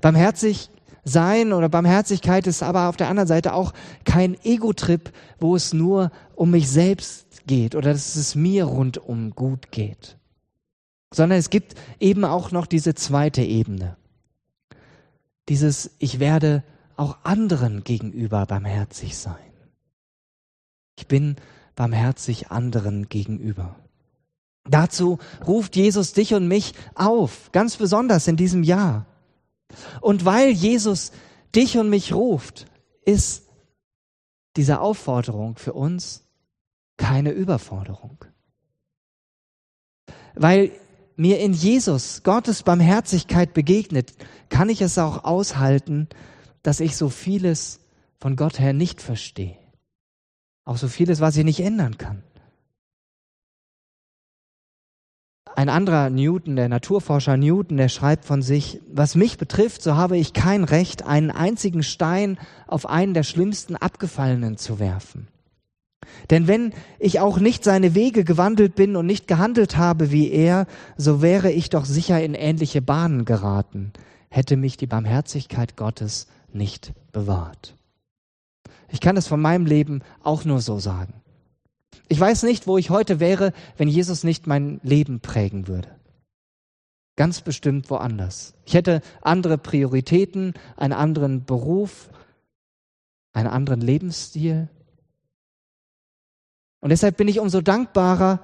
Barmherzig 0.00 0.70
sein 1.04 1.52
oder 1.52 1.68
Barmherzigkeit 1.68 2.46
ist 2.46 2.62
aber 2.62 2.88
auf 2.88 2.96
der 2.96 3.08
anderen 3.08 3.28
Seite 3.28 3.54
auch 3.54 3.72
kein 4.04 4.36
Ego-Trip, 4.42 5.12
wo 5.38 5.54
es 5.54 5.72
nur 5.72 6.10
um 6.34 6.50
mich 6.50 6.68
selbst 6.68 7.46
geht 7.46 7.74
oder 7.74 7.92
dass 7.92 8.16
es 8.16 8.34
mir 8.34 8.64
rundum 8.64 9.30
gut 9.30 9.70
geht. 9.70 10.16
Sondern 11.12 11.38
es 11.38 11.50
gibt 11.50 11.74
eben 12.00 12.24
auch 12.24 12.50
noch 12.50 12.66
diese 12.66 12.94
zweite 12.94 13.42
Ebene. 13.42 13.96
dieses 15.48 15.90
Ich 15.98 16.18
werde 16.18 16.62
auch 16.96 17.18
anderen 17.24 17.84
gegenüber 17.84 18.46
barmherzig 18.46 19.16
sein. 19.16 19.52
Ich 20.96 21.06
bin 21.06 21.36
barmherzig 21.74 22.50
anderen 22.50 23.08
gegenüber. 23.08 23.76
Dazu 24.64 25.18
ruft 25.46 25.74
Jesus 25.76 26.12
dich 26.12 26.34
und 26.34 26.46
mich 26.46 26.74
auf, 26.94 27.50
ganz 27.52 27.76
besonders 27.76 28.28
in 28.28 28.36
diesem 28.36 28.62
Jahr. 28.62 29.06
Und 30.00 30.24
weil 30.24 30.50
Jesus 30.50 31.12
dich 31.54 31.78
und 31.78 31.90
mich 31.90 32.12
ruft, 32.12 32.66
ist 33.04 33.48
diese 34.56 34.80
Aufforderung 34.80 35.56
für 35.56 35.72
uns 35.72 36.24
keine 36.96 37.32
Überforderung. 37.32 38.24
Weil 40.34 40.72
mir 41.16 41.40
in 41.40 41.52
Jesus 41.52 42.22
Gottes 42.22 42.62
Barmherzigkeit 42.62 43.54
begegnet, 43.54 44.12
kann 44.48 44.68
ich 44.68 44.80
es 44.80 44.98
auch 44.98 45.24
aushalten, 45.24 46.08
dass 46.62 46.80
ich 46.80 46.96
so 46.96 47.08
vieles 47.08 47.80
von 48.18 48.36
Gott 48.36 48.58
her 48.58 48.72
nicht 48.72 49.02
verstehe. 49.02 49.56
Auch 50.64 50.76
so 50.76 50.88
vieles, 50.88 51.20
was 51.20 51.36
ich 51.36 51.44
nicht 51.44 51.60
ändern 51.60 51.98
kann. 51.98 52.22
Ein 55.54 55.68
anderer 55.68 56.08
Newton, 56.08 56.56
der 56.56 56.68
Naturforscher 56.68 57.36
Newton, 57.36 57.76
der 57.76 57.88
schreibt 57.88 58.24
von 58.24 58.40
sich, 58.40 58.80
was 58.90 59.14
mich 59.14 59.36
betrifft, 59.36 59.82
so 59.82 59.96
habe 59.96 60.16
ich 60.16 60.32
kein 60.32 60.64
Recht, 60.64 61.04
einen 61.04 61.30
einzigen 61.30 61.82
Stein 61.82 62.38
auf 62.66 62.86
einen 62.86 63.12
der 63.12 63.22
schlimmsten 63.22 63.76
Abgefallenen 63.76 64.56
zu 64.56 64.78
werfen. 64.78 65.28
Denn 66.30 66.48
wenn 66.48 66.72
ich 66.98 67.20
auch 67.20 67.38
nicht 67.38 67.64
seine 67.64 67.94
Wege 67.94 68.24
gewandelt 68.24 68.74
bin 68.74 68.96
und 68.96 69.06
nicht 69.06 69.28
gehandelt 69.28 69.76
habe 69.76 70.10
wie 70.10 70.30
er, 70.30 70.66
so 70.96 71.22
wäre 71.22 71.50
ich 71.50 71.70
doch 71.70 71.84
sicher 71.84 72.22
in 72.22 72.34
ähnliche 72.34 72.82
Bahnen 72.82 73.24
geraten, 73.24 73.92
hätte 74.28 74.56
mich 74.56 74.76
die 74.76 74.86
Barmherzigkeit 74.86 75.76
Gottes 75.76 76.26
nicht 76.52 76.92
bewahrt. 77.12 77.76
Ich 78.90 79.00
kann 79.00 79.16
es 79.16 79.26
von 79.26 79.40
meinem 79.40 79.66
Leben 79.66 80.02
auch 80.22 80.44
nur 80.44 80.60
so 80.60 80.78
sagen. 80.78 81.14
Ich 82.08 82.20
weiß 82.20 82.42
nicht, 82.42 82.66
wo 82.66 82.76
ich 82.76 82.90
heute 82.90 83.20
wäre, 83.20 83.52
wenn 83.76 83.88
Jesus 83.88 84.22
nicht 84.22 84.46
mein 84.46 84.80
Leben 84.82 85.20
prägen 85.20 85.66
würde. 85.66 85.88
Ganz 87.16 87.40
bestimmt 87.40 87.90
woanders. 87.90 88.54
Ich 88.64 88.74
hätte 88.74 89.02
andere 89.20 89.58
Prioritäten, 89.58 90.54
einen 90.76 90.92
anderen 90.92 91.44
Beruf, 91.44 92.10
einen 93.32 93.48
anderen 93.48 93.80
Lebensstil. 93.80 94.68
Und 96.82 96.90
deshalb 96.90 97.16
bin 97.16 97.28
ich 97.28 97.38
umso 97.38 97.60
dankbarer, 97.60 98.40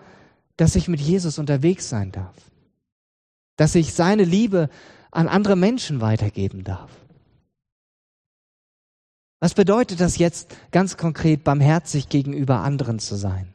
dass 0.56 0.76
ich 0.76 0.88
mit 0.88 1.00
Jesus 1.00 1.38
unterwegs 1.38 1.88
sein 1.88 2.12
darf. 2.12 2.36
Dass 3.56 3.74
ich 3.74 3.92
seine 3.92 4.24
Liebe 4.24 4.70
an 5.10 5.28
andere 5.28 5.56
Menschen 5.56 6.00
weitergeben 6.00 6.62
darf. 6.62 6.90
Was 9.40 9.54
bedeutet 9.54 10.00
das 10.00 10.18
jetzt 10.18 10.56
ganz 10.70 10.96
konkret, 10.96 11.44
barmherzig 11.44 12.08
gegenüber 12.08 12.60
anderen 12.60 13.00
zu 13.00 13.16
sein? 13.16 13.52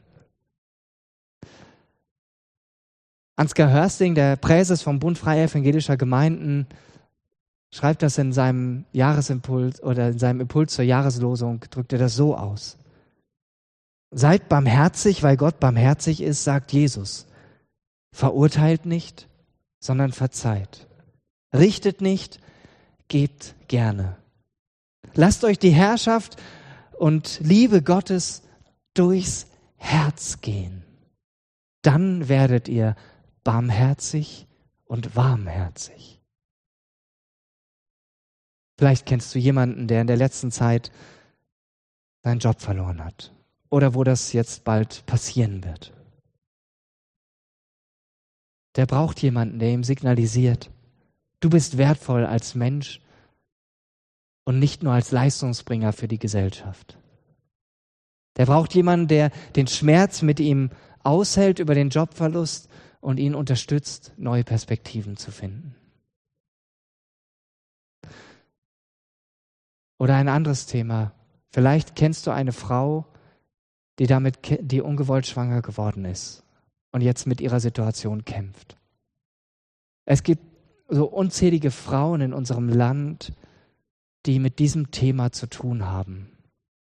Ansgar 3.36 3.70
Hörsting, 3.70 4.14
der 4.14 4.36
Präses 4.36 4.82
vom 4.82 4.98
Bund 4.98 5.18
Freier 5.18 5.44
Evangelischer 5.44 5.96
Gemeinden, 5.96 6.66
schreibt 7.70 8.02
das 8.02 8.18
in 8.18 8.32
seinem 8.32 8.84
Jahresimpuls 8.92 9.82
oder 9.82 10.08
in 10.08 10.18
seinem 10.18 10.40
Impuls 10.40 10.74
zur 10.74 10.84
Jahreslosung, 10.84 11.60
drückt 11.70 11.92
er 11.94 11.98
das 11.98 12.14
so 12.14 12.36
aus. 12.36 12.76
Seid 14.16 14.48
barmherzig, 14.48 15.24
weil 15.24 15.36
Gott 15.36 15.58
barmherzig 15.58 16.20
ist, 16.20 16.44
sagt 16.44 16.72
Jesus. 16.72 17.26
Verurteilt 18.12 18.86
nicht, 18.86 19.28
sondern 19.80 20.12
verzeiht. 20.12 20.86
Richtet 21.52 22.00
nicht, 22.00 22.38
gebt 23.08 23.56
gerne. 23.66 24.16
Lasst 25.14 25.42
euch 25.42 25.58
die 25.58 25.72
Herrschaft 25.72 26.40
und 26.96 27.40
Liebe 27.40 27.82
Gottes 27.82 28.44
durchs 28.94 29.48
Herz 29.74 30.40
gehen. 30.40 30.84
Dann 31.82 32.28
werdet 32.28 32.68
ihr 32.68 32.94
barmherzig 33.42 34.46
und 34.84 35.16
warmherzig. 35.16 36.20
Vielleicht 38.78 39.06
kennst 39.06 39.34
du 39.34 39.40
jemanden, 39.40 39.88
der 39.88 40.02
in 40.02 40.06
der 40.06 40.16
letzten 40.16 40.52
Zeit 40.52 40.92
seinen 42.22 42.38
Job 42.38 42.60
verloren 42.60 43.04
hat 43.04 43.33
oder 43.74 43.92
wo 43.94 44.04
das 44.04 44.32
jetzt 44.32 44.62
bald 44.62 45.04
passieren 45.04 45.64
wird. 45.64 45.92
Der 48.76 48.86
braucht 48.86 49.20
jemanden, 49.20 49.58
der 49.58 49.70
ihm 49.70 49.82
signalisiert, 49.82 50.70
du 51.40 51.50
bist 51.50 51.76
wertvoll 51.76 52.24
als 52.24 52.54
Mensch 52.54 53.00
und 54.44 54.60
nicht 54.60 54.84
nur 54.84 54.92
als 54.92 55.10
Leistungsbringer 55.10 55.92
für 55.92 56.06
die 56.06 56.20
Gesellschaft. 56.20 56.96
Der 58.36 58.46
braucht 58.46 58.76
jemanden, 58.76 59.08
der 59.08 59.30
den 59.56 59.66
Schmerz 59.66 60.22
mit 60.22 60.38
ihm 60.38 60.70
aushält 61.02 61.58
über 61.58 61.74
den 61.74 61.88
Jobverlust 61.88 62.68
und 63.00 63.18
ihn 63.18 63.34
unterstützt, 63.34 64.12
neue 64.16 64.44
Perspektiven 64.44 65.16
zu 65.16 65.32
finden. 65.32 65.74
Oder 69.98 70.14
ein 70.14 70.28
anderes 70.28 70.66
Thema. 70.66 71.10
Vielleicht 71.50 71.96
kennst 71.96 72.28
du 72.28 72.30
eine 72.30 72.52
Frau, 72.52 73.06
die 73.98 74.06
damit, 74.06 74.38
die 74.60 74.80
ungewollt 74.80 75.26
schwanger 75.26 75.62
geworden 75.62 76.04
ist 76.04 76.42
und 76.92 77.00
jetzt 77.00 77.26
mit 77.26 77.40
ihrer 77.40 77.60
Situation 77.60 78.24
kämpft. 78.24 78.76
Es 80.04 80.22
gibt 80.22 80.42
so 80.88 81.06
unzählige 81.06 81.70
Frauen 81.70 82.20
in 82.20 82.32
unserem 82.32 82.68
Land, 82.68 83.32
die 84.26 84.38
mit 84.38 84.58
diesem 84.58 84.90
Thema 84.90 85.32
zu 85.32 85.46
tun 85.46 85.86
haben. 85.86 86.30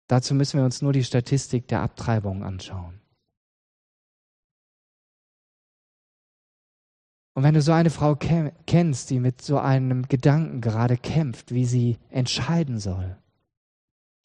Dazu 0.07 0.35
müssen 0.35 0.57
wir 0.57 0.65
uns 0.65 0.81
nur 0.81 0.93
die 0.93 1.03
Statistik 1.03 1.67
der 1.67 1.81
Abtreibung 1.81 2.43
anschauen. 2.43 2.99
Und 7.33 7.43
wenn 7.43 7.53
du 7.53 7.61
so 7.61 7.73
eine 7.73 7.89
Frau 7.89 8.15
kennst, 8.15 9.09
die 9.09 9.19
mit 9.19 9.41
so 9.41 9.59
einem 9.59 10.07
Gedanken 10.07 10.61
gerade 10.61 10.95
kämpft, 10.95 11.53
wie 11.53 11.65
sie 11.65 11.97
entscheiden 12.09 12.79
soll, 12.79 13.17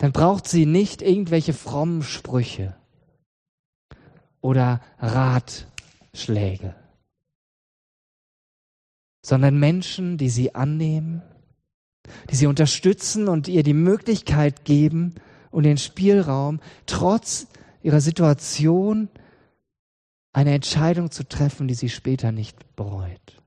dann 0.01 0.13
braucht 0.13 0.49
sie 0.49 0.65
nicht 0.65 1.03
irgendwelche 1.03 1.53
frommen 1.53 2.03
Sprüche 2.03 2.75
oder 4.41 4.81
Ratschläge, 4.99 6.75
sondern 9.21 9.59
Menschen, 9.59 10.17
die 10.17 10.31
sie 10.31 10.55
annehmen, 10.55 11.21
die 12.31 12.37
sie 12.37 12.47
unterstützen 12.47 13.29
und 13.29 13.47
ihr 13.47 13.63
die 13.63 13.75
Möglichkeit 13.75 14.65
geben 14.65 15.17
und 15.51 15.65
den 15.65 15.77
Spielraum, 15.77 16.61
trotz 16.87 17.47
ihrer 17.83 18.01
Situation 18.01 19.11
eine 20.33 20.55
Entscheidung 20.55 21.11
zu 21.11 21.29
treffen, 21.29 21.69
die 21.69 21.75
sie 21.75 21.91
später 21.91 22.33
nicht 22.33 22.75
bereut. 22.75 23.43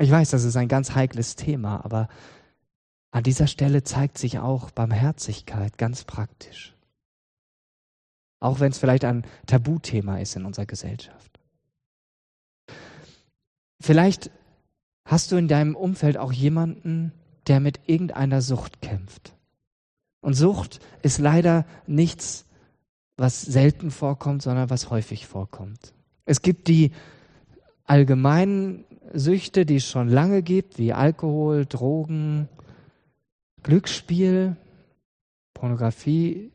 Ich 0.00 0.10
weiß, 0.10 0.30
das 0.30 0.42
ist 0.42 0.56
ein 0.56 0.68
ganz 0.68 0.96
heikles 0.96 1.36
Thema, 1.36 1.84
aber 1.84 2.08
an 3.10 3.22
dieser 3.22 3.46
Stelle 3.46 3.82
zeigt 3.82 4.18
sich 4.18 4.38
auch 4.38 4.70
Barmherzigkeit 4.70 5.78
ganz 5.78 6.04
praktisch. 6.04 6.74
Auch 8.40 8.60
wenn 8.60 8.70
es 8.70 8.78
vielleicht 8.78 9.04
ein 9.04 9.24
Tabuthema 9.46 10.18
ist 10.18 10.36
in 10.36 10.44
unserer 10.44 10.66
Gesellschaft. 10.66 11.40
Vielleicht 13.80 14.30
hast 15.04 15.32
du 15.32 15.36
in 15.36 15.48
deinem 15.48 15.74
Umfeld 15.74 16.18
auch 16.18 16.32
jemanden, 16.32 17.12
der 17.46 17.60
mit 17.60 17.80
irgendeiner 17.86 18.42
Sucht 18.42 18.82
kämpft. 18.82 19.34
Und 20.20 20.34
Sucht 20.34 20.80
ist 21.02 21.18
leider 21.18 21.64
nichts 21.86 22.44
was 23.16 23.42
selten 23.42 23.90
vorkommt, 23.90 24.42
sondern 24.42 24.70
was 24.70 24.90
häufig 24.90 25.26
vorkommt. 25.26 25.92
Es 26.24 26.42
gibt 26.42 26.68
die 26.68 26.92
allgemeinen 27.84 28.84
Süchte, 29.12 29.66
die 29.66 29.76
es 29.76 29.88
schon 29.88 30.08
lange 30.08 30.42
gibt, 30.42 30.78
wie 30.78 30.92
Alkohol, 30.92 31.66
Drogen, 31.66 32.48
Glücksspiel, 33.62 34.56
Pornografie 35.54 36.52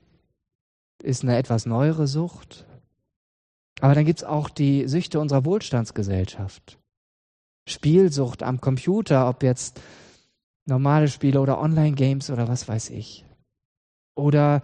ist 1.01 1.23
eine 1.23 1.37
etwas 1.37 1.65
neuere 1.65 2.07
Sucht. 2.07 2.65
Aber 3.81 3.95
dann 3.95 4.05
gibt 4.05 4.19
es 4.19 4.23
auch 4.23 4.49
die 4.49 4.87
Süchte 4.87 5.19
unserer 5.19 5.45
Wohlstandsgesellschaft. 5.45 6.79
Spielsucht 7.67 8.43
am 8.43 8.61
Computer, 8.61 9.27
ob 9.27 9.43
jetzt 9.43 9.81
normale 10.65 11.07
Spiele 11.07 11.41
oder 11.41 11.59
Online-Games 11.59 12.29
oder 12.29 12.47
was 12.47 12.67
weiß 12.67 12.89
ich. 12.91 13.25
Oder 14.15 14.61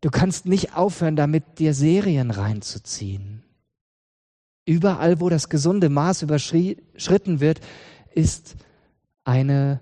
Du 0.00 0.10
kannst 0.10 0.46
nicht 0.46 0.74
aufhören, 0.76 1.16
damit 1.16 1.58
dir 1.58 1.74
Serien 1.74 2.30
reinzuziehen. 2.30 3.42
Überall, 4.64 5.20
wo 5.20 5.28
das 5.28 5.48
gesunde 5.48 5.88
Maß 5.88 6.22
überschritten 6.22 7.40
wird, 7.40 7.60
ist 8.14 8.56
eine 9.24 9.80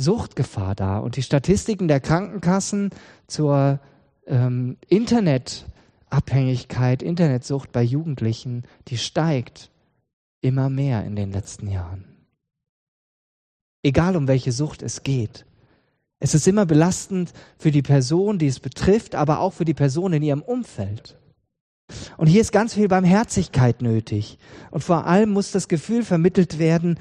Suchtgefahr 0.00 0.74
da. 0.74 0.98
Und 0.98 1.16
die 1.16 1.22
Statistiken 1.22 1.88
der 1.88 2.00
Krankenkassen 2.00 2.90
zur 3.26 3.80
ähm, 4.26 4.76
Internetabhängigkeit, 4.88 7.02
Internetsucht 7.02 7.72
bei 7.72 7.82
Jugendlichen, 7.82 8.64
die 8.88 8.98
steigt 8.98 9.70
immer 10.40 10.70
mehr 10.70 11.04
in 11.04 11.16
den 11.16 11.32
letzten 11.32 11.68
Jahren. 11.68 12.04
egal 13.82 14.16
um 14.16 14.28
welche 14.28 14.52
Sucht 14.52 14.82
es 14.82 15.02
geht. 15.02 15.46
Es 16.18 16.34
ist 16.34 16.46
immer 16.46 16.66
belastend 16.66 17.32
für 17.58 17.70
die 17.70 17.82
Person, 17.82 18.38
die 18.38 18.46
es 18.46 18.60
betrifft, 18.60 19.14
aber 19.14 19.40
auch 19.40 19.54
für 19.54 19.64
die 19.64 19.74
Person 19.74 20.12
in 20.12 20.22
ihrem 20.22 20.42
Umfeld. 20.42 21.16
Und 22.18 22.26
hier 22.26 22.42
ist 22.42 22.52
ganz 22.52 22.74
viel 22.74 22.88
Barmherzigkeit 22.88 23.80
nötig. 23.82 24.38
Und 24.70 24.84
vor 24.84 25.06
allem 25.06 25.30
muss 25.30 25.50
das 25.50 25.66
Gefühl 25.66 26.04
vermittelt 26.04 26.58
werden, 26.58 26.98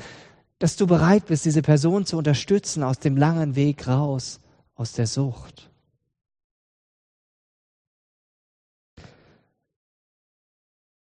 dass 0.59 0.75
du 0.75 0.87
bereit 0.87 1.25
bist, 1.27 1.45
diese 1.45 1.61
Person 1.61 2.05
zu 2.05 2.17
unterstützen 2.17 2.83
aus 2.83 2.99
dem 2.99 3.17
langen 3.17 3.55
Weg 3.55 3.87
raus, 3.87 4.41
aus 4.75 4.93
der 4.93 5.07
Sucht. 5.07 5.71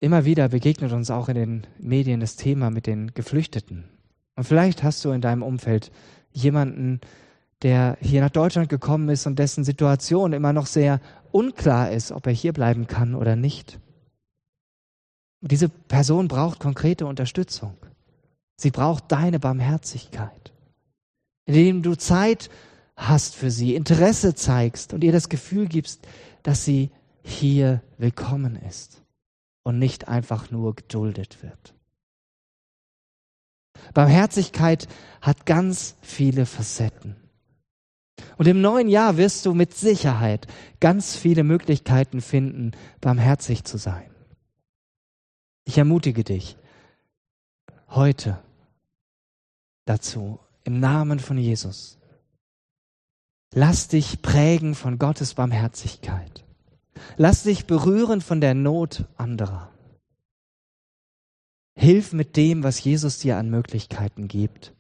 Immer 0.01 0.25
wieder 0.25 0.49
begegnet 0.49 0.93
uns 0.93 1.11
auch 1.11 1.29
in 1.29 1.35
den 1.35 1.67
Medien 1.79 2.21
das 2.21 2.37
Thema 2.37 2.71
mit 2.71 2.87
den 2.87 3.13
Geflüchteten. 3.15 3.85
Und 4.37 4.45
vielleicht 4.45 4.85
hast 4.85 5.05
du 5.05 5.11
in 5.11 5.21
deinem 5.21 5.43
Umfeld 5.43 5.91
jemanden, 6.31 7.01
der 7.63 7.99
hier 8.01 8.21
nach 8.21 8.31
Deutschland 8.31 8.69
gekommen 8.69 9.09
ist 9.09 9.27
und 9.27 9.41
dessen 9.41 9.65
Situation 9.65 10.33
immer 10.33 10.53
noch 10.53 10.67
sehr 10.67 11.01
unklar 11.33 11.91
ist, 11.91 12.13
ob 12.13 12.27
er 12.27 12.33
hier 12.33 12.53
bleiben 12.53 12.87
kann 12.87 13.17
oder 13.17 13.35
nicht. 13.35 13.81
Und 15.41 15.51
diese 15.51 15.69
Person 15.69 16.29
braucht 16.29 16.61
konkrete 16.61 17.07
Unterstützung. 17.07 17.77
Sie 18.61 18.73
braucht 18.73 19.13
deine 19.13 19.39
Barmherzigkeit, 19.39 20.53
indem 21.47 21.83
du 21.83 21.95
Zeit 21.95 22.51
hast 22.97 23.37
für 23.37 23.53
sie, 23.53 23.77
Interesse 23.77 24.35
zeigst 24.35 24.93
und 24.93 25.05
ihr 25.05 25.13
das 25.13 25.29
Gefühl 25.29 25.69
gibst, 25.69 26.07
dass 26.43 26.65
sie 26.65 26.91
hier 27.23 27.83
willkommen 27.99 28.57
ist 28.57 29.03
und 29.63 29.79
nicht 29.79 30.09
einfach 30.09 30.51
nur 30.51 30.75
geduldet 30.75 31.41
wird. 31.43 31.75
Barmherzigkeit 33.95 34.89
hat 35.21 35.47
ganz 35.47 35.95
viele 36.03 36.45
Facetten. 36.45 37.15
Und 38.39 38.49
im 38.49 38.61
neuen 38.61 38.89
Jahr 38.89 39.17
wirst 39.17 39.47
du 39.47 39.55
mit 39.55 39.75
Sicherheit 39.75 40.49
ganz 40.81 41.15
viele 41.15 41.45
Möglichkeiten 41.45 42.21
finden, 42.21 42.73
barmherzig 43.01 43.63
zu 43.63 43.79
sein. 43.79 44.11
Ich 45.65 45.79
ermutige 45.79 46.25
dich 46.25 46.57
heute 47.91 48.43
dazu, 49.89 50.39
im 50.65 50.81
Namen 50.81 51.19
von 51.19 51.39
Jesus. 51.39 51.99
Lass 53.55 53.89
dich 53.89 54.21
prägen 54.21 54.75
von 54.75 54.99
Gottes 54.99 55.35
Barmherzigkeit. 55.35 56.45
Lass 57.17 57.45
dich 57.45 57.67
berühren 57.67 58.21
von 58.21 58.41
der 58.41 58.55
Not 58.55 59.07
anderer. 59.17 59.73
Hilf 61.75 62.13
mit 62.13 62.37
dem, 62.37 62.65
was 62.65 62.83
Jesus 62.83 63.21
dir 63.21 63.37
an 63.37 63.51
Möglichkeiten 63.51 64.29
gibt, 64.29 64.75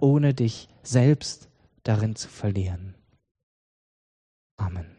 ohne 0.00 0.34
dich 0.34 0.68
selbst 0.82 1.48
darin 1.82 2.16
zu 2.16 2.28
verlieren. 2.28 2.94
Amen. 4.56 4.93